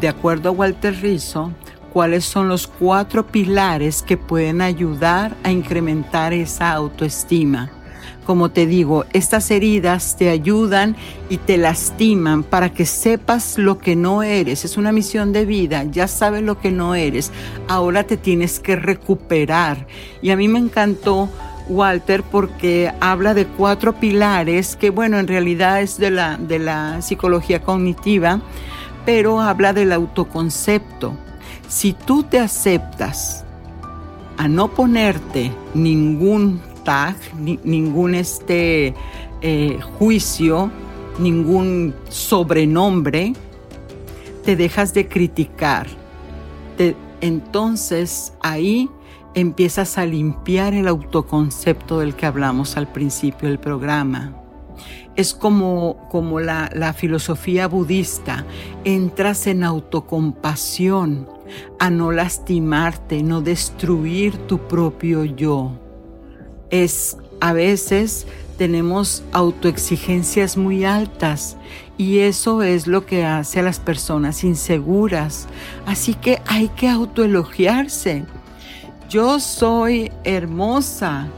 de 0.00 0.08
acuerdo 0.08 0.50
a 0.50 0.52
Walter 0.52 0.94
Rizzo, 1.00 1.52
cuáles 1.92 2.24
son 2.24 2.48
los 2.48 2.66
cuatro 2.66 3.26
pilares 3.26 4.02
que 4.02 4.16
pueden 4.16 4.60
ayudar 4.60 5.34
a 5.42 5.50
incrementar 5.50 6.32
esa 6.32 6.72
autoestima. 6.72 7.70
Como 8.24 8.50
te 8.50 8.66
digo, 8.66 9.04
estas 9.12 9.50
heridas 9.50 10.16
te 10.16 10.30
ayudan 10.30 10.96
y 11.28 11.38
te 11.38 11.58
lastiman 11.58 12.42
para 12.42 12.72
que 12.72 12.86
sepas 12.86 13.58
lo 13.58 13.78
que 13.78 13.96
no 13.96 14.22
eres. 14.22 14.64
Es 14.64 14.76
una 14.76 14.92
misión 14.92 15.32
de 15.32 15.44
vida, 15.44 15.84
ya 15.84 16.08
sabes 16.08 16.42
lo 16.42 16.58
que 16.58 16.72
no 16.72 16.94
eres. 16.94 17.30
Ahora 17.68 18.04
te 18.04 18.16
tienes 18.16 18.58
que 18.58 18.76
recuperar. 18.76 19.86
Y 20.22 20.30
a 20.30 20.36
mí 20.36 20.48
me 20.48 20.58
encantó 20.58 21.28
Walter 21.68 22.22
porque 22.22 22.92
habla 23.00 23.34
de 23.34 23.46
cuatro 23.46 23.94
pilares 23.94 24.76
que 24.76 24.90
bueno, 24.90 25.18
en 25.18 25.26
realidad 25.26 25.82
es 25.82 25.98
de 25.98 26.10
la, 26.10 26.36
de 26.36 26.58
la 26.58 27.02
psicología 27.02 27.62
cognitiva, 27.62 28.40
pero 29.04 29.40
habla 29.40 29.72
del 29.72 29.92
autoconcepto. 29.92 31.16
Si 31.68 31.92
tú 31.92 32.22
te 32.22 32.38
aceptas 32.38 33.44
a 34.36 34.48
no 34.48 34.68
ponerte 34.68 35.52
ningún 35.74 36.60
ningún 37.38 38.14
este 38.14 38.94
eh, 39.42 39.78
juicio, 39.98 40.70
ningún 41.18 41.94
sobrenombre, 42.08 43.32
te 44.44 44.56
dejas 44.56 44.94
de 44.94 45.08
criticar. 45.08 45.88
entonces 47.20 48.34
ahí 48.42 48.88
empiezas 49.34 49.98
a 49.98 50.06
limpiar 50.06 50.74
el 50.74 50.86
autoconcepto 50.86 52.00
del 52.00 52.14
que 52.14 52.26
hablamos 52.26 52.76
al 52.76 52.86
principio 52.86 53.48
del 53.48 53.58
programa. 53.58 54.34
Es 55.16 55.34
como, 55.34 56.08
como 56.10 56.40
la, 56.40 56.70
la 56.74 56.92
filosofía 56.92 57.68
budista, 57.68 58.44
entras 58.84 59.46
en 59.46 59.64
autocompasión, 59.64 61.28
a 61.78 61.90
no 61.90 62.12
lastimarte, 62.12 63.22
no 63.22 63.40
destruir 63.40 64.36
tu 64.46 64.58
propio 64.58 65.24
yo. 65.24 65.72
Es 66.70 67.16
a 67.40 67.52
veces 67.52 68.26
tenemos 68.58 69.22
autoexigencias 69.32 70.56
muy 70.56 70.84
altas 70.84 71.56
y 71.98 72.20
eso 72.20 72.62
es 72.62 72.86
lo 72.86 73.04
que 73.04 73.24
hace 73.24 73.60
a 73.60 73.62
las 73.62 73.80
personas 73.80 74.44
inseguras. 74.44 75.46
Así 75.86 76.14
que 76.14 76.40
hay 76.46 76.68
que 76.68 76.88
autoelogiarse 76.88 78.24
yo 79.08 79.38
soy 79.38 80.10
hermosa, 80.24 81.28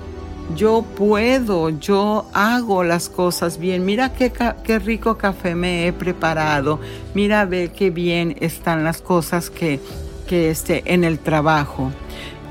yo 0.56 0.82
puedo, 0.96 1.68
yo 1.68 2.26
hago 2.32 2.82
las 2.82 3.10
cosas 3.10 3.58
bien. 3.58 3.84
Mira 3.84 4.12
qué, 4.14 4.78
rico 4.78 5.18
café 5.18 5.54
me 5.54 5.86
he 5.86 5.92
preparado. 5.92 6.80
Mira, 7.14 7.44
ve 7.44 7.70
qué 7.76 7.90
bien 7.90 8.36
están 8.40 8.84
las 8.84 9.02
cosas 9.02 9.50
que, 9.50 9.80
que 10.26 10.50
esté 10.50 10.82
en 10.86 11.04
el 11.04 11.18
trabajo. 11.18 11.92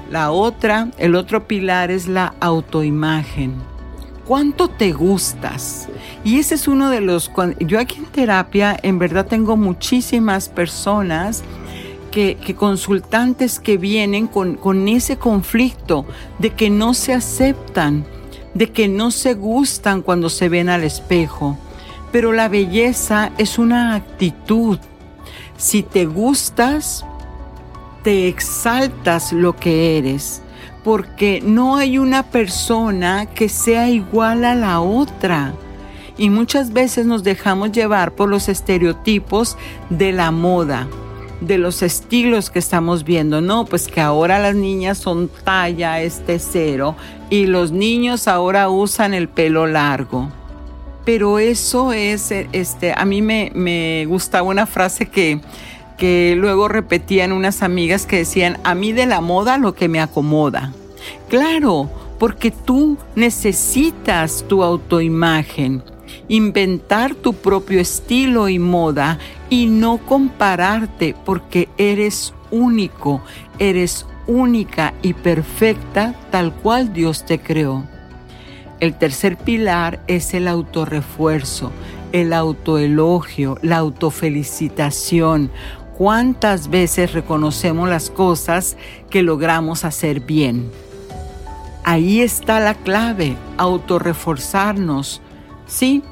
La 0.10 0.32
otra, 0.32 0.89
el 0.98 1.15
otro 1.15 1.48
pilar 1.48 1.91
es 1.91 2.08
la 2.08 2.34
autoimagen. 2.39 3.56
¿Cuánto 4.26 4.70
te 4.70 4.91
gustas? 4.91 5.88
Y 6.24 6.39
ese 6.39 6.56
es 6.56 6.67
uno 6.67 6.89
de 6.89 7.02
los... 7.02 7.32
Yo 7.60 7.80
aquí 7.80 7.98
en 7.98 8.06
terapia 8.06 8.78
en 8.84 9.00
verdad 9.00 9.26
tengo 9.26 9.58
muchísimas 9.58 10.50
personas 10.50 11.43
que, 12.12 12.38
consultantes 12.58 13.60
que 13.60 13.77
vienen 13.77 14.27
con, 14.27 14.56
con 14.56 14.88
ese 14.88 15.17
conflicto 15.17 16.06
de 16.40 16.50
que 16.50 16.69
no 16.69 16.94
se 16.94 17.13
aceptan, 17.13 18.06
de 18.54 18.71
que 18.71 18.88
no 18.88 19.12
se 19.12 19.34
gustan 19.34 20.02
cuando 20.02 20.29
se 20.29 20.50
ven 20.50 20.69
al 20.69 20.84
espejo. 20.84 21.58
Pero 22.12 22.32
la 22.32 22.48
belleza 22.48 23.32
es 23.38 23.60
una 23.60 23.96
actitud. 23.96 24.79
Si 25.58 25.84
te 25.84 26.06
gustas, 26.06 27.06
te 28.08 28.30
exaltas 28.30 29.34
lo 29.34 29.54
que 29.58 29.98
eres, 29.98 30.42
porque 30.86 31.42
no 31.44 31.76
hay 31.76 31.98
una 31.98 32.24
persona 32.24 33.26
que 33.26 33.50
sea 33.50 33.90
igual 33.90 34.46
a 34.46 34.56
la 34.56 34.80
otra. 34.80 35.54
Y 36.18 36.30
muchas 36.30 36.72
veces 36.72 37.06
nos 37.06 37.26
dejamos 37.26 37.74
llevar 37.74 38.14
por 38.14 38.30
los 38.30 38.48
estereotipos 38.48 39.58
de 39.90 40.14
la 40.14 40.32
moda 40.32 40.88
de 41.42 41.58
los 41.58 41.84
estilos 41.84 42.50
que 42.50 42.60
estamos 42.60 43.04
viendo. 43.04 43.42
No, 43.42 43.66
pues 43.66 43.90
que 43.90 44.00
ahora 44.00 44.40
las 44.40 44.56
niñas 44.56 45.00
son 45.00 45.30
talla 45.44 46.00
este 46.00 46.40
cero 46.40 46.96
y 47.30 47.46
los 47.46 47.74
niños 47.74 48.30
ahora 48.30 48.70
usan 48.70 49.14
el 49.14 49.28
pelo 49.28 49.68
largo. 49.68 50.32
Pero 51.04 51.40
eso 51.40 51.92
es, 51.92 52.32
este, 52.32 52.94
a 52.96 53.04
mí 53.04 53.22
me, 53.22 53.52
me 53.54 54.06
gustaba 54.06 54.48
una 54.48 54.66
frase 54.66 55.08
que, 55.08 55.42
que 55.98 56.35
luego 56.37 56.67
repetían 56.67 57.31
unas 57.31 57.63
amigas 57.63 58.06
que 58.06 58.17
decían, 58.17 58.60
a 58.63 58.75
mí 58.75 58.91
de 58.91 59.06
la 59.06 59.21
moda 59.21 59.58
lo 59.58 59.73
que 59.73 59.87
me 59.87 60.00
acomoda. 60.00 60.73
Claro, 61.29 61.89
porque 62.19 62.52
tú 62.52 62.98
necesitas 63.15 64.45
tu 64.48 64.63
autoimagen, 64.63 65.83
inventar 66.27 67.15
tu 67.15 67.33
propio 67.33 67.79
estilo 67.79 68.50
y 68.50 68.60
moda 68.60 69.19
y 69.50 69.67
no 69.67 69.98
compararte 69.98 71.15
porque 71.25 71.69
eres 71.77 72.33
único, 72.52 73.21
eres 73.60 74.06
única 74.27 74.93
y 75.02 75.13
perfecta 75.13 76.13
tal 76.31 76.54
cual 76.54 76.93
Dios 76.93 77.25
te 77.25 77.39
creó. 77.39 77.83
El 78.79 78.95
tercer 78.95 79.37
pilar 79.37 80.00
es 80.08 80.33
el 80.33 80.48
autorrefuerzo, 80.48 81.71
el 82.12 82.31
autoelogio, 82.31 83.58
la 83.62 83.77
autofelicitación. 83.77 85.50
¿Cuántas 85.98 86.69
veces 86.69 87.13
reconocemos 87.13 87.89
las 87.89 88.12
cosas 88.12 88.77
que 89.10 89.23
logramos 89.23 89.83
hacer 89.83 90.19
bien? 90.19 90.69
Ahí 91.83 92.21
está 92.21 92.60
la 92.60 92.75
clave, 92.75 93.35
autorreforzarnos. 93.58 95.21
Sí, 95.65 96.04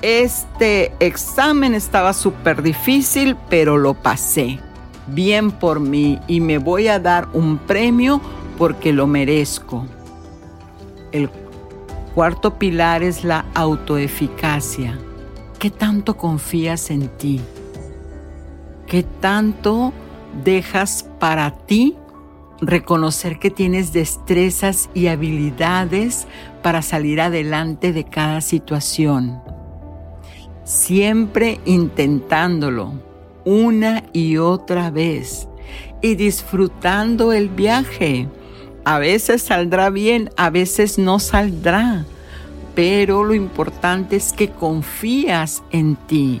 este 0.00 0.94
examen 1.00 1.74
estaba 1.74 2.14
súper 2.14 2.62
difícil, 2.62 3.36
pero 3.50 3.76
lo 3.76 3.92
pasé. 3.92 4.58
Bien 5.08 5.50
por 5.50 5.80
mí 5.80 6.18
y 6.26 6.40
me 6.40 6.56
voy 6.56 6.88
a 6.88 6.98
dar 6.98 7.28
un 7.34 7.58
premio 7.58 8.22
porque 8.56 8.94
lo 8.94 9.06
merezco. 9.06 9.84
El 11.12 11.28
cuarto 12.14 12.58
pilar 12.58 13.02
es 13.02 13.22
la 13.22 13.44
autoeficacia. 13.52 14.98
¿Qué 15.58 15.68
tanto 15.68 16.16
confías 16.16 16.90
en 16.90 17.08
ti? 17.08 17.42
¿Qué 18.90 19.02
tanto 19.02 19.94
dejas 20.44 21.08
para 21.18 21.52
ti 21.56 21.96
reconocer 22.60 23.38
que 23.38 23.50
tienes 23.50 23.94
destrezas 23.94 24.90
y 24.92 25.06
habilidades 25.06 26.26
para 26.62 26.82
salir 26.82 27.22
adelante 27.22 27.94
de 27.94 28.04
cada 28.04 28.42
situación? 28.42 29.40
siempre 30.70 31.60
intentándolo 31.64 32.92
una 33.44 34.04
y 34.12 34.36
otra 34.36 34.90
vez 34.90 35.48
y 36.00 36.14
disfrutando 36.14 37.32
el 37.32 37.48
viaje. 37.48 38.28
A 38.84 38.98
veces 39.00 39.42
saldrá 39.42 39.90
bien, 39.90 40.30
a 40.36 40.48
veces 40.48 40.96
no 40.96 41.18
saldrá, 41.18 42.04
pero 42.76 43.24
lo 43.24 43.34
importante 43.34 44.14
es 44.14 44.32
que 44.32 44.50
confías 44.50 45.62
en 45.72 45.96
ti 45.96 46.40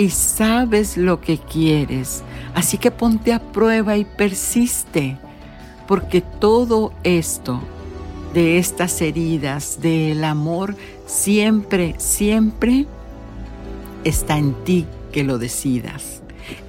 y 0.00 0.08
sabes 0.08 0.96
lo 0.96 1.20
que 1.20 1.36
quieres. 1.36 2.22
Así 2.54 2.78
que 2.78 2.90
ponte 2.90 3.34
a 3.34 3.38
prueba 3.38 3.98
y 3.98 4.06
persiste, 4.06 5.18
porque 5.86 6.22
todo 6.22 6.94
esto 7.02 7.60
de 8.32 8.56
estas 8.56 9.02
heridas, 9.02 9.82
del 9.82 10.24
amor, 10.24 10.74
siempre, 11.04 11.96
siempre 11.98 12.86
Está 14.02 14.38
en 14.38 14.54
ti 14.64 14.86
que 15.12 15.24
lo 15.24 15.36
decidas. 15.36 16.22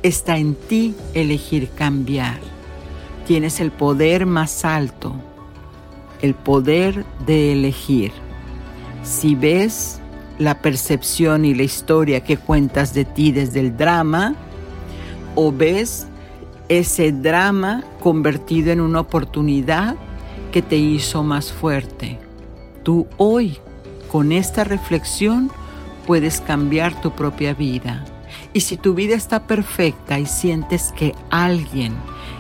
Está 0.04 0.38
en 0.38 0.54
ti 0.56 0.94
elegir 1.14 1.70
cambiar. 1.70 2.42
Tienes 3.26 3.62
el 3.62 3.72
poder 3.72 4.26
más 4.26 4.66
alto, 4.66 5.16
el 6.22 6.34
poder 6.34 7.06
de 7.26 7.54
elegir. 7.54 8.12
Si 9.04 9.36
ves 9.36 10.01
la 10.42 10.60
percepción 10.60 11.46
y 11.46 11.54
la 11.54 11.62
historia 11.62 12.24
que 12.24 12.36
cuentas 12.36 12.96
de 12.96 13.06
ti 13.06 13.32
desde 13.32 13.60
el 13.60 13.78
drama, 13.78 14.34
o 15.36 15.52
ves 15.52 16.08
ese 16.68 17.12
drama 17.12 17.84
convertido 18.00 18.72
en 18.72 18.82
una 18.82 19.02
oportunidad 19.02 19.96
que 20.52 20.64
te 20.64 20.78
hizo 20.78 21.22
más 21.22 21.52
fuerte. 21.52 22.18
Tú 22.82 23.06
hoy, 23.18 23.60
con 24.12 24.32
esta 24.32 24.64
reflexión, 24.64 25.52
puedes 26.08 26.42
cambiar 26.42 27.00
tu 27.02 27.12
propia 27.12 27.54
vida. 27.54 28.04
Y 28.52 28.62
si 28.62 28.78
tu 28.78 28.96
vida 28.96 29.14
está 29.16 29.46
perfecta 29.46 30.18
y 30.18 30.26
sientes 30.26 30.92
que 30.96 31.14
alguien 31.30 31.94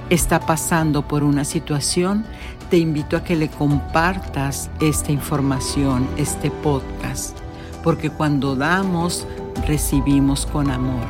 está 0.09 0.39
pasando 0.39 1.07
por 1.07 1.23
una 1.23 1.45
situación, 1.45 2.25
te 2.71 2.77
invito 2.77 3.15
a 3.15 3.23
que 3.23 3.35
le 3.35 3.47
compartas 3.47 4.71
esta 4.79 5.11
información, 5.11 6.07
este 6.17 6.49
podcast, 6.49 7.37
porque 7.83 8.09
cuando 8.09 8.55
damos, 8.55 9.27
recibimos 9.67 10.45
con 10.45 10.69
amor. 10.69 11.05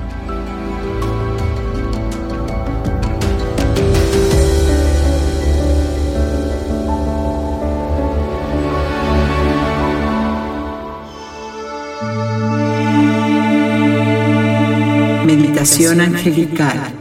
Meditación 15.25 16.01
angelical. 16.01 17.00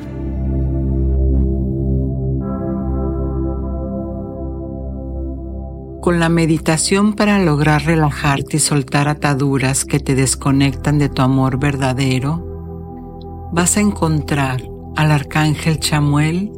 Con 6.10 6.18
la 6.18 6.28
meditación 6.28 7.12
para 7.12 7.38
lograr 7.38 7.84
relajarte 7.84 8.56
y 8.56 8.58
soltar 8.58 9.06
ataduras 9.06 9.84
que 9.84 10.00
te 10.00 10.16
desconectan 10.16 10.98
de 10.98 11.08
tu 11.08 11.22
amor 11.22 11.60
verdadero, 11.60 13.48
vas 13.52 13.76
a 13.76 13.80
encontrar 13.80 14.60
al 14.96 15.12
arcángel 15.12 15.78
Chamuel, 15.78 16.50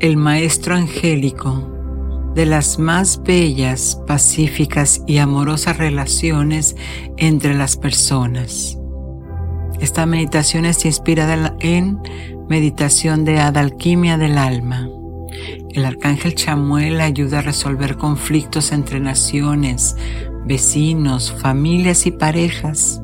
el 0.00 0.16
maestro 0.16 0.74
angélico 0.74 2.32
de 2.34 2.46
las 2.46 2.80
más 2.80 3.22
bellas, 3.22 3.96
pacíficas 4.08 5.04
y 5.06 5.18
amorosas 5.18 5.78
relaciones 5.78 6.74
entre 7.16 7.54
las 7.54 7.76
personas. 7.76 8.76
Esta 9.78 10.04
meditación 10.04 10.64
está 10.64 10.88
inspirada 10.88 11.54
en 11.60 12.00
meditación 12.48 13.24
de 13.24 13.38
Adalquimia 13.38 14.18
del 14.18 14.36
alma. 14.36 14.88
El 15.72 15.84
arcángel 15.84 16.34
Chamuel 16.34 17.00
ayuda 17.00 17.38
a 17.38 17.42
resolver 17.42 17.96
conflictos 17.96 18.72
entre 18.72 18.98
naciones, 18.98 19.96
vecinos, 20.44 21.32
familias 21.32 22.06
y 22.06 22.10
parejas, 22.10 23.00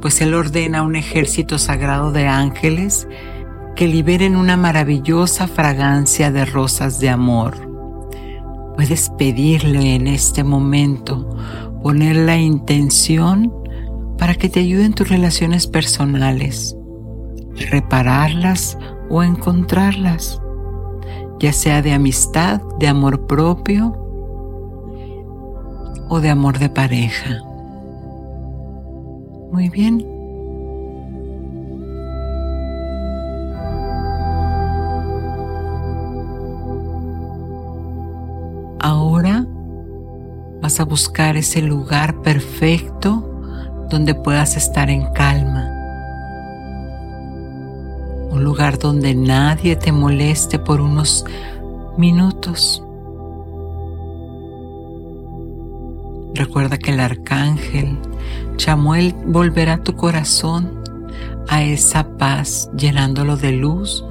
pues 0.00 0.22
él 0.22 0.32
ordena 0.32 0.82
un 0.82 0.96
ejército 0.96 1.58
sagrado 1.58 2.10
de 2.10 2.26
ángeles 2.26 3.06
que 3.76 3.86
liberen 3.86 4.36
una 4.36 4.56
maravillosa 4.56 5.46
fragancia 5.46 6.32
de 6.32 6.46
rosas 6.46 7.00
de 7.00 7.10
amor. 7.10 7.68
Puedes 8.76 9.10
pedirle 9.18 9.94
en 9.94 10.06
este 10.06 10.42
momento, 10.42 11.36
poner 11.82 12.16
la 12.16 12.38
intención 12.38 13.52
para 14.16 14.34
que 14.36 14.48
te 14.48 14.60
ayuden 14.60 14.94
tus 14.94 15.10
relaciones 15.10 15.66
personales, 15.66 16.74
repararlas 17.70 18.78
o 19.10 19.22
encontrarlas, 19.22 20.39
ya 21.40 21.54
sea 21.54 21.80
de 21.80 21.92
amistad, 21.92 22.60
de 22.78 22.86
amor 22.86 23.26
propio 23.26 23.96
o 26.10 26.20
de 26.20 26.28
amor 26.28 26.58
de 26.58 26.68
pareja. 26.68 27.42
Muy 29.50 29.70
bien. 29.70 30.06
Ahora 38.80 39.46
vas 40.60 40.78
a 40.78 40.84
buscar 40.84 41.36
ese 41.36 41.62
lugar 41.62 42.20
perfecto 42.22 43.26
donde 43.88 44.14
puedas 44.14 44.56
estar 44.56 44.90
en 44.90 45.10
calma. 45.14 45.79
Lugar 48.50 48.80
donde 48.80 49.14
nadie 49.14 49.76
te 49.76 49.92
moleste 49.92 50.58
por 50.58 50.80
unos 50.80 51.24
minutos. 51.96 52.82
Recuerda 56.34 56.76
que 56.76 56.90
el 56.90 56.98
arcángel 56.98 57.96
Chamuel 58.56 59.14
volverá 59.24 59.84
tu 59.84 59.94
corazón 59.94 60.82
a 61.46 61.62
esa 61.62 62.18
paz 62.18 62.68
llenándolo 62.76 63.36
de 63.36 63.52
luz 63.52 64.04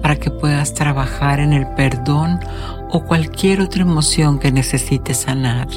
para 0.00 0.16
que 0.16 0.30
puedas 0.30 0.72
trabajar 0.72 1.38
en 1.38 1.52
el 1.52 1.66
perdón 1.74 2.40
o 2.88 3.04
cualquier 3.04 3.60
otra 3.60 3.82
emoción 3.82 4.38
que 4.38 4.50
necesites 4.50 5.18
sanar. 5.18 5.68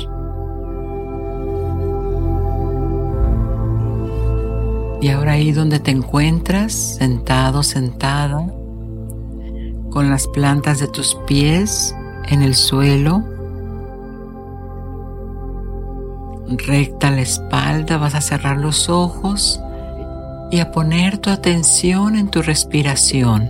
Y 4.99 5.09
ahora 5.09 5.33
ahí 5.33 5.51
donde 5.51 5.79
te 5.79 5.91
encuentras, 5.91 6.73
sentado, 6.73 7.63
sentada, 7.63 8.47
con 9.91 10.09
las 10.09 10.27
plantas 10.27 10.79
de 10.79 10.87
tus 10.87 11.15
pies 11.27 11.95
en 12.29 12.41
el 12.41 12.55
suelo. 12.55 13.23
Recta 16.49 17.11
la 17.11 17.21
espalda, 17.21 17.97
vas 17.97 18.15
a 18.15 18.21
cerrar 18.21 18.57
los 18.57 18.89
ojos 18.89 19.59
y 20.51 20.59
a 20.59 20.71
poner 20.71 21.17
tu 21.17 21.29
atención 21.29 22.15
en 22.15 22.29
tu 22.29 22.41
respiración. 22.41 23.49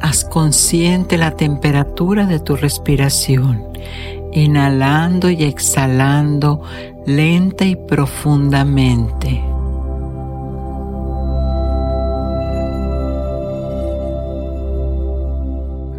Haz 0.00 0.24
consciente 0.24 1.16
la 1.16 1.36
temperatura 1.36 2.26
de 2.26 2.40
tu 2.40 2.56
respiración, 2.56 3.62
inhalando 4.32 5.30
y 5.30 5.44
exhalando 5.44 6.62
lenta 7.06 7.64
y 7.64 7.76
profundamente. 7.76 9.42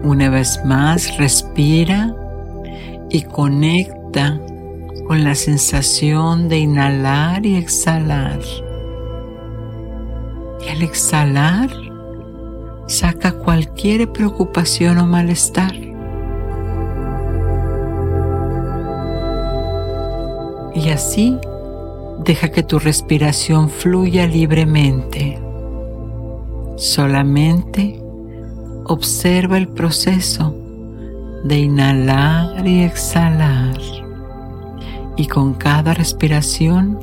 Una 0.03 0.29
vez 0.29 0.59
más, 0.65 1.17
respira 1.17 2.13
y 3.09 3.21
conecta 3.21 4.39
con 5.07 5.23
la 5.23 5.35
sensación 5.35 6.49
de 6.49 6.59
inhalar 6.59 7.45
y 7.45 7.55
exhalar. 7.55 8.39
Y 10.65 10.69
al 10.69 10.81
exhalar, 10.81 11.69
saca 12.87 13.31
cualquier 13.31 14.11
preocupación 14.11 14.97
o 14.97 15.07
malestar. 15.07 15.92
Y 20.75 20.89
así 20.89 21.37
deja 22.23 22.49
que 22.49 22.63
tu 22.63 22.79
respiración 22.79 23.69
fluya 23.69 24.27
libremente. 24.27 25.39
Solamente 26.77 28.01
observa 28.85 29.57
el 29.57 29.67
proceso 29.67 30.55
de 31.43 31.59
inhalar 31.59 32.65
y 32.67 32.83
exhalar. 32.83 33.77
Y 35.15 35.27
con 35.27 35.53
cada 35.53 35.93
respiración 35.93 36.99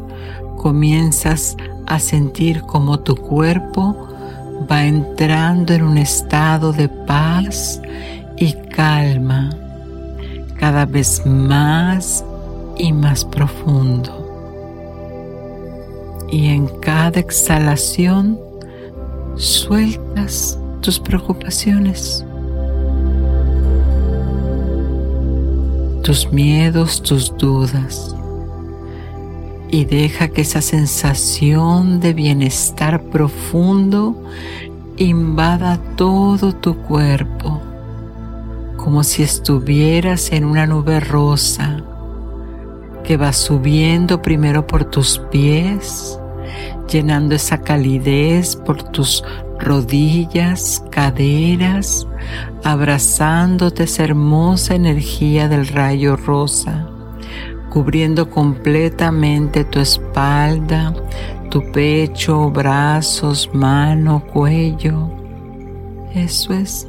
comienzas 0.57 1.57
a 1.87 1.99
sentir 1.99 2.63
como 2.63 3.01
tu 3.01 3.15
cuerpo 3.15 4.09
va 4.71 4.85
entrando 4.85 5.73
en 5.73 5.83
un 5.83 5.99
estado 5.99 6.73
de 6.73 6.89
paz 6.89 7.81
y 8.37 8.53
calma 8.53 9.51
cada 10.59 10.85
vez 10.87 11.25
más 11.25 12.25
y 12.81 12.95
más 12.95 13.27
profundo. 13.27 14.27
Y 16.31 16.47
en 16.47 16.67
cada 16.81 17.21
exhalación 17.21 18.41
sueltas 19.37 20.59
tus 20.81 20.99
preocupaciones, 20.99 22.25
tus 26.03 26.33
miedos, 26.33 27.03
tus 27.03 27.37
dudas. 27.37 28.17
Y 29.69 29.85
deja 29.85 30.29
que 30.29 30.41
esa 30.41 30.63
sensación 30.63 32.01
de 32.01 32.15
bienestar 32.15 33.03
profundo 33.03 34.17
invada 34.97 35.79
todo 35.97 36.55
tu 36.55 36.77
cuerpo, 36.79 37.61
como 38.79 39.05
si 39.05 39.23
estuvieras 39.23 40.33
en 40.33 40.45
una 40.45 40.67
nube 40.67 40.99
rosa 40.99 41.85
que 43.11 43.17
va 43.17 43.33
subiendo 43.33 44.23
primero 44.23 44.69
por 44.69 44.85
tus 44.85 45.19
pies, 45.33 46.17
llenando 46.89 47.35
esa 47.35 47.61
calidez 47.61 48.55
por 48.55 48.85
tus 48.85 49.25
rodillas, 49.59 50.85
caderas, 50.93 52.07
abrazándote 52.63 53.83
esa 53.83 54.05
hermosa 54.05 54.77
energía 54.77 55.49
del 55.49 55.67
rayo 55.67 56.15
rosa, 56.15 56.89
cubriendo 57.69 58.31
completamente 58.31 59.65
tu 59.65 59.81
espalda, 59.81 60.95
tu 61.51 61.73
pecho, 61.73 62.49
brazos, 62.53 63.51
mano, 63.53 64.23
cuello. 64.33 65.11
Eso 66.15 66.55
es 66.55 66.87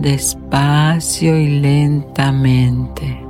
despacio 0.00 1.38
y 1.38 1.60
lentamente. 1.60 3.25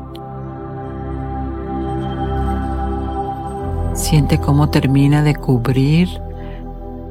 Siente 3.96 4.38
cómo 4.38 4.68
termina 4.68 5.22
de 5.22 5.34
cubrir 5.34 6.08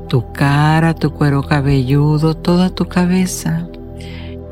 tu 0.08 0.32
cara, 0.32 0.94
tu 0.94 1.12
cuero 1.12 1.42
cabelludo, 1.42 2.36
toda 2.36 2.70
tu 2.70 2.86
cabeza. 2.86 3.68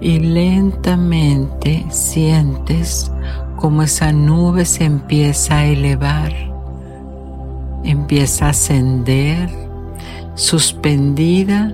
Y 0.02 0.20
lentamente 0.20 1.86
sientes 1.90 3.12
como 3.56 3.84
esa 3.84 4.12
nube 4.12 4.66
se 4.66 4.84
empieza 4.86 5.60
a 5.60 5.66
elevar, 5.68 6.34
empieza 7.84 8.48
a 8.48 8.50
ascender, 8.50 9.50
suspendida 10.34 11.72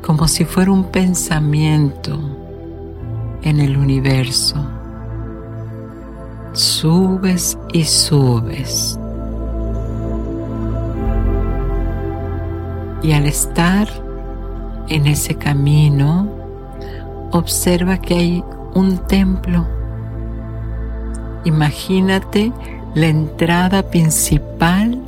como 0.00 0.28
si 0.28 0.44
fuera 0.44 0.70
un 0.70 0.84
pensamiento 0.84 2.20
en 3.42 3.58
el 3.58 3.76
universo. 3.76 4.64
Subes 6.52 7.58
y 7.72 7.82
subes 7.82 8.96
Y 13.04 13.12
al 13.12 13.26
estar 13.26 13.86
en 14.88 15.06
ese 15.06 15.34
camino, 15.34 16.26
observa 17.32 17.98
que 17.98 18.14
hay 18.14 18.44
un 18.74 18.96
templo. 18.96 19.66
Imagínate 21.44 22.50
la 22.94 23.08
entrada 23.08 23.82
principal 23.82 24.98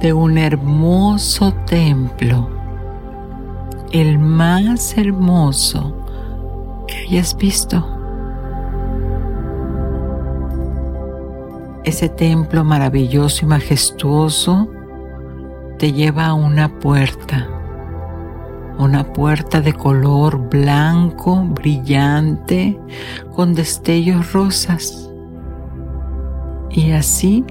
de 0.00 0.12
un 0.12 0.38
hermoso 0.38 1.52
templo, 1.66 2.48
el 3.90 4.20
más 4.20 4.96
hermoso 4.96 5.96
que 6.86 6.94
hayas 6.94 7.36
visto. 7.36 7.84
Ese 11.82 12.08
templo 12.08 12.62
maravilloso 12.62 13.44
y 13.44 13.48
majestuoso 13.48 14.68
te 15.82 15.92
lleva 15.92 16.26
a 16.26 16.34
una 16.34 16.78
puerta, 16.78 17.48
una 18.78 19.12
puerta 19.12 19.60
de 19.60 19.72
color 19.72 20.48
blanco, 20.48 21.42
brillante, 21.44 22.78
con 23.34 23.52
destellos 23.52 24.32
rosas. 24.32 25.10
Y 26.70 26.92
así 26.92 27.44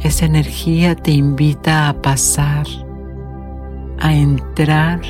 esa 0.00 0.24
energía 0.24 0.96
te 0.96 1.10
invita 1.10 1.90
a 1.90 2.00
pasar, 2.00 2.66
a 4.00 4.14
entrar 4.14 5.02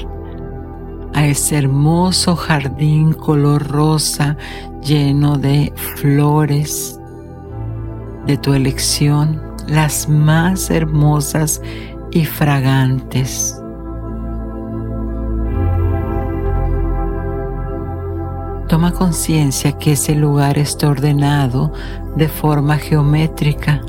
a 1.14 1.26
ese 1.26 1.58
hermoso 1.58 2.34
jardín 2.34 3.12
color 3.12 3.68
rosa 3.68 4.36
lleno 4.82 5.38
de 5.38 5.72
flores 5.76 6.98
de 8.26 8.36
tu 8.36 8.52
elección 8.52 9.53
las 9.68 10.08
más 10.08 10.70
hermosas 10.70 11.60
y 12.10 12.24
fragantes. 12.24 13.60
Toma 18.68 18.92
conciencia 18.92 19.72
que 19.72 19.92
ese 19.92 20.14
lugar 20.14 20.58
está 20.58 20.88
ordenado 20.88 21.72
de 22.16 22.28
forma 22.28 22.76
geométrica. 22.76 23.82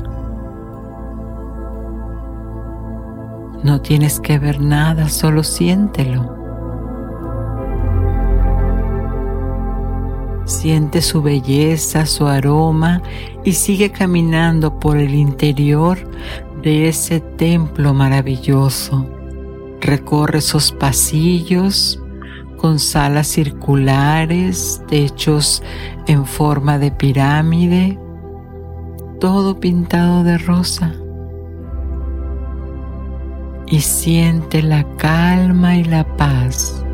No 3.62 3.80
tienes 3.80 4.20
que 4.20 4.38
ver 4.38 4.60
nada, 4.60 5.08
solo 5.08 5.42
siéntelo. 5.42 6.35
Siente 10.46 11.02
su 11.02 11.22
belleza, 11.22 12.06
su 12.06 12.28
aroma 12.28 13.02
y 13.44 13.52
sigue 13.52 13.90
caminando 13.90 14.78
por 14.78 14.96
el 14.96 15.12
interior 15.12 15.98
de 16.62 16.88
ese 16.88 17.18
templo 17.18 17.92
maravilloso. 17.92 19.10
Recorre 19.80 20.38
esos 20.38 20.70
pasillos 20.70 22.00
con 22.58 22.78
salas 22.78 23.26
circulares, 23.26 24.80
techos 24.86 25.64
en 26.06 26.24
forma 26.24 26.78
de 26.78 26.92
pirámide, 26.92 27.98
todo 29.18 29.58
pintado 29.58 30.22
de 30.22 30.38
rosa. 30.38 30.94
Y 33.66 33.80
siente 33.80 34.62
la 34.62 34.84
calma 34.96 35.76
y 35.76 35.82
la 35.82 36.04
paz 36.16 36.85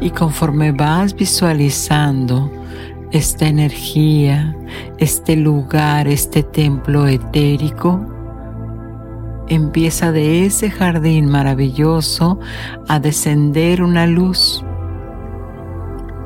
Y 0.00 0.10
conforme 0.10 0.72
vas 0.72 1.14
visualizando 1.14 2.50
esta 3.12 3.46
energía, 3.46 4.56
este 4.98 5.36
lugar, 5.36 6.08
este 6.08 6.42
templo 6.42 7.06
etérico, 7.06 8.00
empieza 9.48 10.12
de 10.12 10.46
ese 10.46 10.70
jardín 10.70 11.26
maravilloso 11.26 12.38
a 12.88 13.00
descender 13.00 13.82
una 13.82 14.06
luz, 14.06 14.64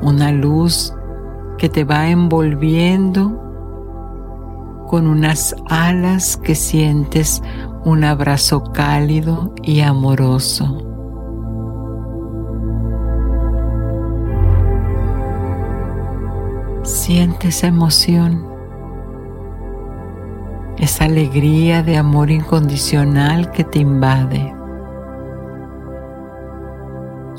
una 0.01 0.31
luz 0.31 0.93
que 1.57 1.67
te 1.67 1.83
va 1.83 2.09
envolviendo 2.09 3.41
con 4.87 5.07
unas 5.07 5.55
alas 5.67 6.37
que 6.37 6.53
sientes 6.53 7.41
un 7.83 8.03
abrazo 8.03 8.63
cálido 8.71 9.53
y 9.63 9.81
amoroso. 9.81 10.94
Siente 16.85 17.49
esa 17.49 17.67
emoción, 17.67 18.47
esa 20.77 21.05
alegría 21.05 21.83
de 21.83 21.97
amor 21.97 22.31
incondicional 22.31 23.51
que 23.51 23.63
te 23.63 23.79
invade. 23.79 24.53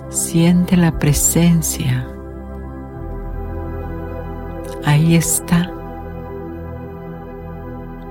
Siente 0.09 0.77
la 0.77 0.99
presencia. 0.99 2.07
Ahí 4.85 5.17
está 5.17 5.71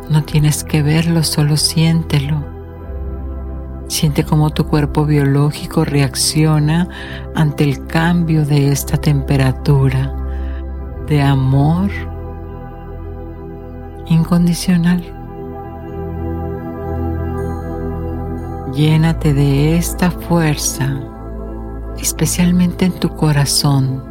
no 0.09 0.23
tienes 0.23 0.63
que 0.63 0.83
verlo, 0.83 1.23
solo 1.23 1.57
siéntelo. 1.57 2.43
Siente 3.87 4.23
cómo 4.23 4.51
tu 4.51 4.65
cuerpo 4.65 5.05
biológico 5.05 5.83
reacciona 5.83 6.87
ante 7.33 7.63
el 7.63 7.87
cambio 7.87 8.45
de 8.45 8.71
esta 8.71 8.97
temperatura 8.97 10.24
de 11.07 11.21
amor 11.21 11.89
incondicional. 14.07 15.03
Llénate 18.73 19.33
de 19.33 19.77
esta 19.77 20.11
fuerza, 20.11 20.99
especialmente 21.97 22.85
en 22.85 22.93
tu 22.93 23.09
corazón. 23.09 24.03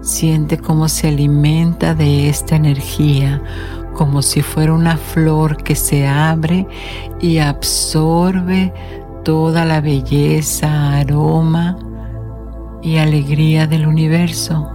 Siente 0.00 0.58
cómo 0.58 0.88
se 0.88 1.08
alimenta 1.08 1.94
de 1.94 2.28
esta 2.28 2.56
energía 2.56 3.42
como 3.94 4.22
si 4.22 4.42
fuera 4.42 4.72
una 4.72 4.96
flor 4.96 5.62
que 5.62 5.74
se 5.74 6.06
abre 6.06 6.66
y 7.20 7.38
absorbe 7.38 8.72
toda 9.24 9.64
la 9.64 9.80
belleza, 9.80 10.98
aroma 10.98 11.78
y 12.82 12.98
alegría 12.98 13.66
del 13.66 13.86
universo. 13.86 14.73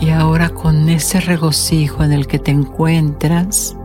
Y 0.00 0.10
ahora 0.10 0.50
con 0.50 0.88
ese 0.88 1.20
regocijo 1.20 2.04
en 2.04 2.12
el 2.12 2.26
que 2.26 2.38
te 2.38 2.50
encuentras, 2.50 3.76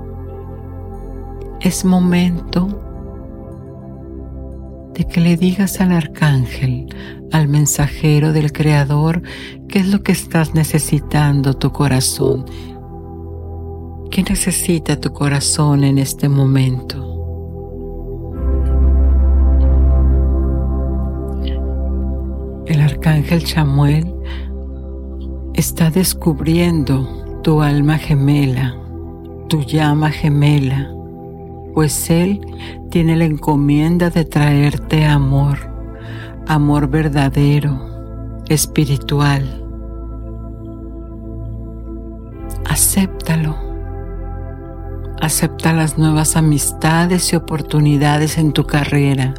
es 1.61 1.85
momento 1.85 2.67
de 4.93 5.05
que 5.05 5.21
le 5.21 5.37
digas 5.37 5.79
al 5.79 5.93
arcángel, 5.93 6.93
al 7.31 7.47
mensajero 7.47 8.33
del 8.33 8.51
Creador, 8.51 9.21
qué 9.69 9.79
es 9.79 9.87
lo 9.87 10.03
que 10.03 10.11
estás 10.11 10.53
necesitando 10.53 11.53
tu 11.53 11.71
corazón. 11.71 12.45
¿Qué 14.09 14.23
necesita 14.23 14.99
tu 14.99 15.13
corazón 15.13 15.85
en 15.85 15.97
este 15.97 16.27
momento? 16.27 17.07
El 22.65 22.81
arcángel 22.81 23.43
Chamuel 23.45 24.13
está 25.61 25.91
descubriendo 25.91 27.07
tu 27.43 27.61
alma 27.61 27.99
gemela, 27.99 28.75
tu 29.47 29.61
llama 29.61 30.09
gemela, 30.09 30.91
pues 31.75 32.09
él 32.09 32.41
tiene 32.89 33.15
la 33.15 33.25
encomienda 33.25 34.09
de 34.09 34.25
traerte 34.25 35.05
amor, 35.05 35.59
amor 36.47 36.89
verdadero, 36.89 38.41
espiritual. 38.49 39.63
Acéptalo. 42.67 43.55
Acepta 45.21 45.73
las 45.73 45.95
nuevas 45.99 46.37
amistades 46.37 47.31
y 47.33 47.35
oportunidades 47.35 48.39
en 48.39 48.51
tu 48.51 48.65
carrera, 48.65 49.35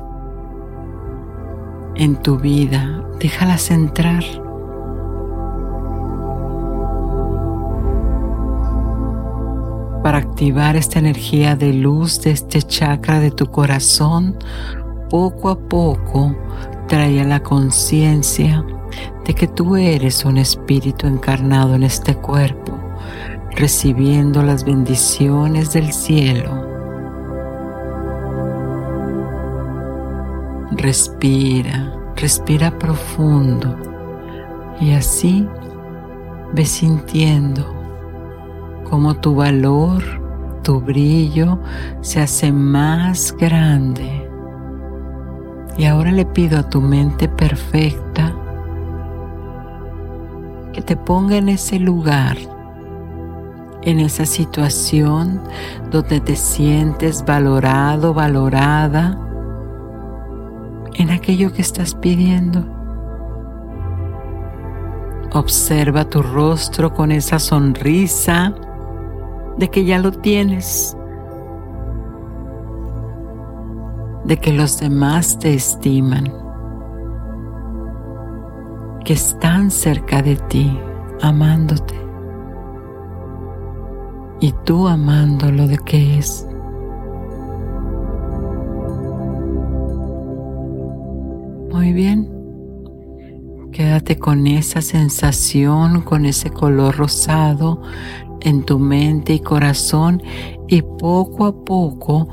en 1.97 2.15
tu 2.15 2.39
vida. 2.39 3.05
Déjalas 3.19 3.73
entrar. 3.73 4.42
Activar 10.33 10.77
esta 10.77 10.99
energía 10.99 11.57
de 11.57 11.75
luz 11.75 12.23
de 12.23 12.31
este 12.31 12.63
chakra 12.63 13.21
de 13.21 13.31
tu 13.31 13.49
corazón, 13.49 14.35
poco 15.11 15.51
a 15.51 15.59
poco 15.59 16.35
trae 16.89 17.21
a 17.21 17.25
la 17.25 17.41
conciencia 17.43 18.65
de 19.27 19.35
que 19.35 19.47
tú 19.47 19.77
eres 19.77 20.25
un 20.25 20.39
espíritu 20.39 21.07
encarnado 21.07 21.75
en 21.75 21.83
este 21.83 22.15
cuerpo, 22.15 22.73
recibiendo 23.51 24.43
las 24.43 24.65
bendiciones 24.65 25.75
del 25.75 25.93
cielo. 25.93 26.51
Respira, 30.71 31.95
respira 32.17 32.79
profundo 32.79 33.77
y 34.81 34.93
así 34.93 35.47
ve 36.55 36.65
sintiendo 36.65 37.83
como 38.89 39.15
tu 39.15 39.35
valor, 39.35 40.22
tu 40.63 40.81
brillo 40.81 41.59
se 42.01 42.21
hace 42.21 42.53
más 42.53 43.35
grande. 43.37 44.29
Y 45.77 45.85
ahora 45.87 46.13
le 46.13 46.27
pido 46.27 46.59
a 46.59 46.69
tu 46.69 46.81
mente 46.81 47.29
perfecta 47.29 48.35
que 50.73 50.83
te 50.83 50.97
ponga 50.97 51.37
en 51.37 51.49
ese 51.49 51.79
lugar, 51.79 52.37
en 53.83 54.01
esa 54.01 54.27
situación 54.27 55.41
donde 55.91 56.21
te 56.21 56.37
sientes 56.37 57.25
valorado, 57.25 58.15
valorada, 58.15 59.19
en 60.95 61.11
aquello 61.11 61.53
que 61.53 61.63
estás 61.63 61.95
pidiendo. 61.95 62.65
Observa 65.33 66.05
tu 66.05 66.23
rostro 66.23 66.93
con 66.93 67.11
esa 67.11 67.39
sonrisa 67.39 68.55
de 69.59 69.69
que 69.69 69.85
ya 69.85 69.99
lo 69.99 70.13
tienes, 70.13 70.97
de 74.25 74.37
que 74.37 74.53
los 74.53 74.79
demás 74.79 75.39
te 75.39 75.55
estiman, 75.55 76.33
que 79.05 79.13
están 79.15 79.71
cerca 79.71 80.23
de 80.23 80.37
ti, 80.37 80.79
amándote, 81.21 81.95
y 84.41 84.53
tú 84.65 84.89
amando 84.89 85.51
lo 85.53 85.67
de 85.67 85.79
que 85.79 86.19
es. 86.19 86.47
Muy 91.71 91.93
bien. 91.93 92.29
Quédate 93.73 94.19
con 94.19 94.47
esa 94.47 94.83
sensación, 94.83 96.03
con 96.03 96.27
ese 96.27 96.51
color 96.51 96.97
rosado 96.97 97.81
en 98.43 98.65
tu 98.65 98.79
mente 98.79 99.35
y 99.35 99.41
corazón 99.41 100.23
y 100.69 100.83
poco 100.83 101.47
a 101.47 101.65
poco 101.65 102.29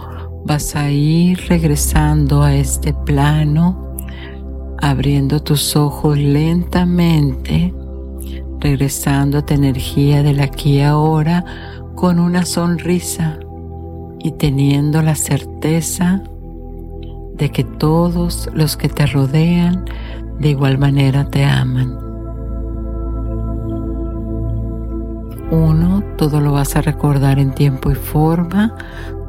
vas 0.45 0.76
a 0.76 0.89
ir 0.89 1.39
regresando 1.47 2.41
a 2.41 2.55
este 2.55 2.93
plano, 2.93 3.95
abriendo 4.82 5.41
tus 5.41 5.76
ojos 5.76 6.18
lentamente, 6.18 7.74
regresando 8.60 9.39
a 9.39 9.45
tu 9.45 9.53
energía 9.53 10.24
del 10.24 10.39
aquí 10.39 10.78
y 10.78 10.82
ahora 10.82 11.45
con 11.95 12.20
una 12.20 12.45
sonrisa 12.45 13.39
y 14.20 14.32
teniendo 14.32 15.01
la 15.01 15.16
certeza 15.16 16.24
de 17.36 17.51
que 17.51 17.64
todos 17.64 18.49
los 18.53 18.76
que 18.76 18.89
te 18.89 19.05
rodean 19.05 19.86
de 20.39 20.49
igual 20.49 20.78
manera 20.78 21.30
te 21.30 21.45
aman. 21.45 22.09
Uno, 25.52 26.04
todo 26.18 26.41
lo 26.41 26.52
vas 26.52 26.76
a 26.76 26.82
recordar 26.82 27.39
en 27.39 27.54
tiempo 27.54 27.91
y 27.91 27.95
forma. 27.95 28.76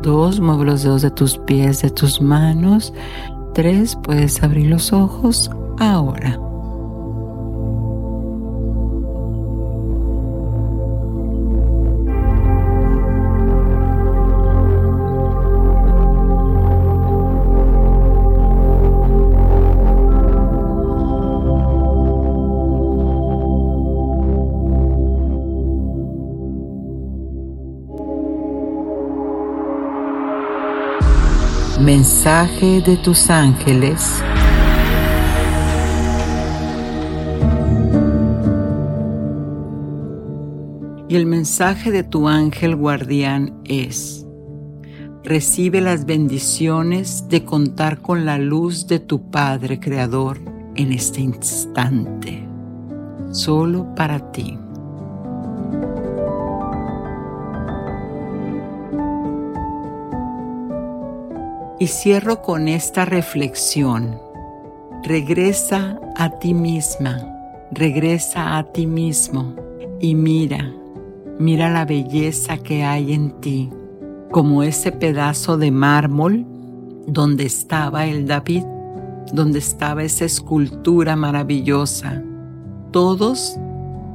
Dos, 0.03 0.41
mueve 0.41 0.65
los 0.65 0.83
dedos 0.83 1.03
de 1.03 1.11
tus 1.11 1.39
pies, 1.39 1.83
de 1.83 1.91
tus 1.91 2.21
manos. 2.21 2.93
Tres, 3.55 3.97
puedes 4.03 4.43
abrir 4.43 4.71
los 4.71 4.93
ojos 4.93 5.51
ahora. 5.79 6.50
Mensaje 31.93 32.81
de 32.83 32.97
tus 32.97 33.31
ángeles. 33.31 34.23
Y 41.09 41.17
el 41.17 41.27
mensaje 41.27 41.91
de 41.91 42.05
tu 42.05 42.29
ángel 42.29 42.77
guardián 42.77 43.61
es, 43.65 44.25
recibe 45.25 45.81
las 45.81 46.07
bendiciones 46.07 47.29
de 47.29 47.45
contar 47.45 48.01
con 48.01 48.25
la 48.25 48.39
luz 48.39 48.87
de 48.87 49.01
tu 49.01 49.29
Padre 49.29 49.81
Creador 49.81 50.39
en 50.77 50.93
este 50.93 51.23
instante, 51.23 52.47
solo 53.33 53.93
para 53.97 54.31
ti. 54.31 54.57
Y 61.81 61.87
cierro 61.87 62.43
con 62.43 62.69
esta 62.69 63.07
reflexión. 63.07 64.21
Regresa 65.03 65.99
a 66.15 66.39
ti 66.39 66.53
misma, 66.53 67.27
regresa 67.73 68.59
a 68.59 68.65
ti 68.65 68.87
mismo 68.87 69.55
y 69.99 70.15
mira, 70.15 70.75
mira 71.39 71.71
la 71.71 71.87
belleza 71.87 72.59
que 72.59 72.85
hay 72.85 73.15
en 73.15 73.31
ti, 73.41 73.71
como 74.31 74.63
ese 74.63 74.93
pedazo 74.93 75.57
de 75.57 75.71
mármol 75.71 76.45
donde 77.07 77.47
estaba 77.47 78.05
el 78.05 78.27
David, 78.27 78.65
donde 79.33 79.59
estaba 79.59 80.03
esa 80.03 80.27
escultura 80.27 81.17
maravillosa. 81.17 82.23
Todos, 82.91 83.57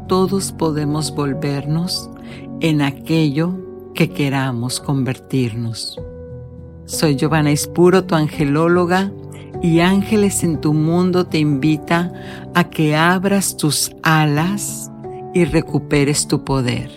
todos 0.08 0.52
podemos 0.52 1.16
volvernos 1.16 2.12
en 2.62 2.84
aquello 2.84 3.58
que 3.96 4.12
queramos 4.12 4.80
convertirnos. 4.80 6.00
Soy 6.86 7.16
Giovanna 7.16 7.52
Espuro, 7.52 8.04
tu 8.04 8.16
angelóloga, 8.16 9.12
y 9.62 9.80
Ángeles 9.80 10.44
en 10.44 10.62
tu 10.62 10.74
mundo 10.74 11.26
te 11.26 11.40
invita 11.40 12.12
a 12.54 12.70
que 12.70 12.96
abras 12.96 13.58
tus 13.58 13.92
alas 14.04 14.92
y 15.34 15.46
recuperes 15.46 16.28
tu 16.28 16.44
poder. 16.44 16.90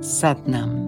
Satnam. 0.00 0.87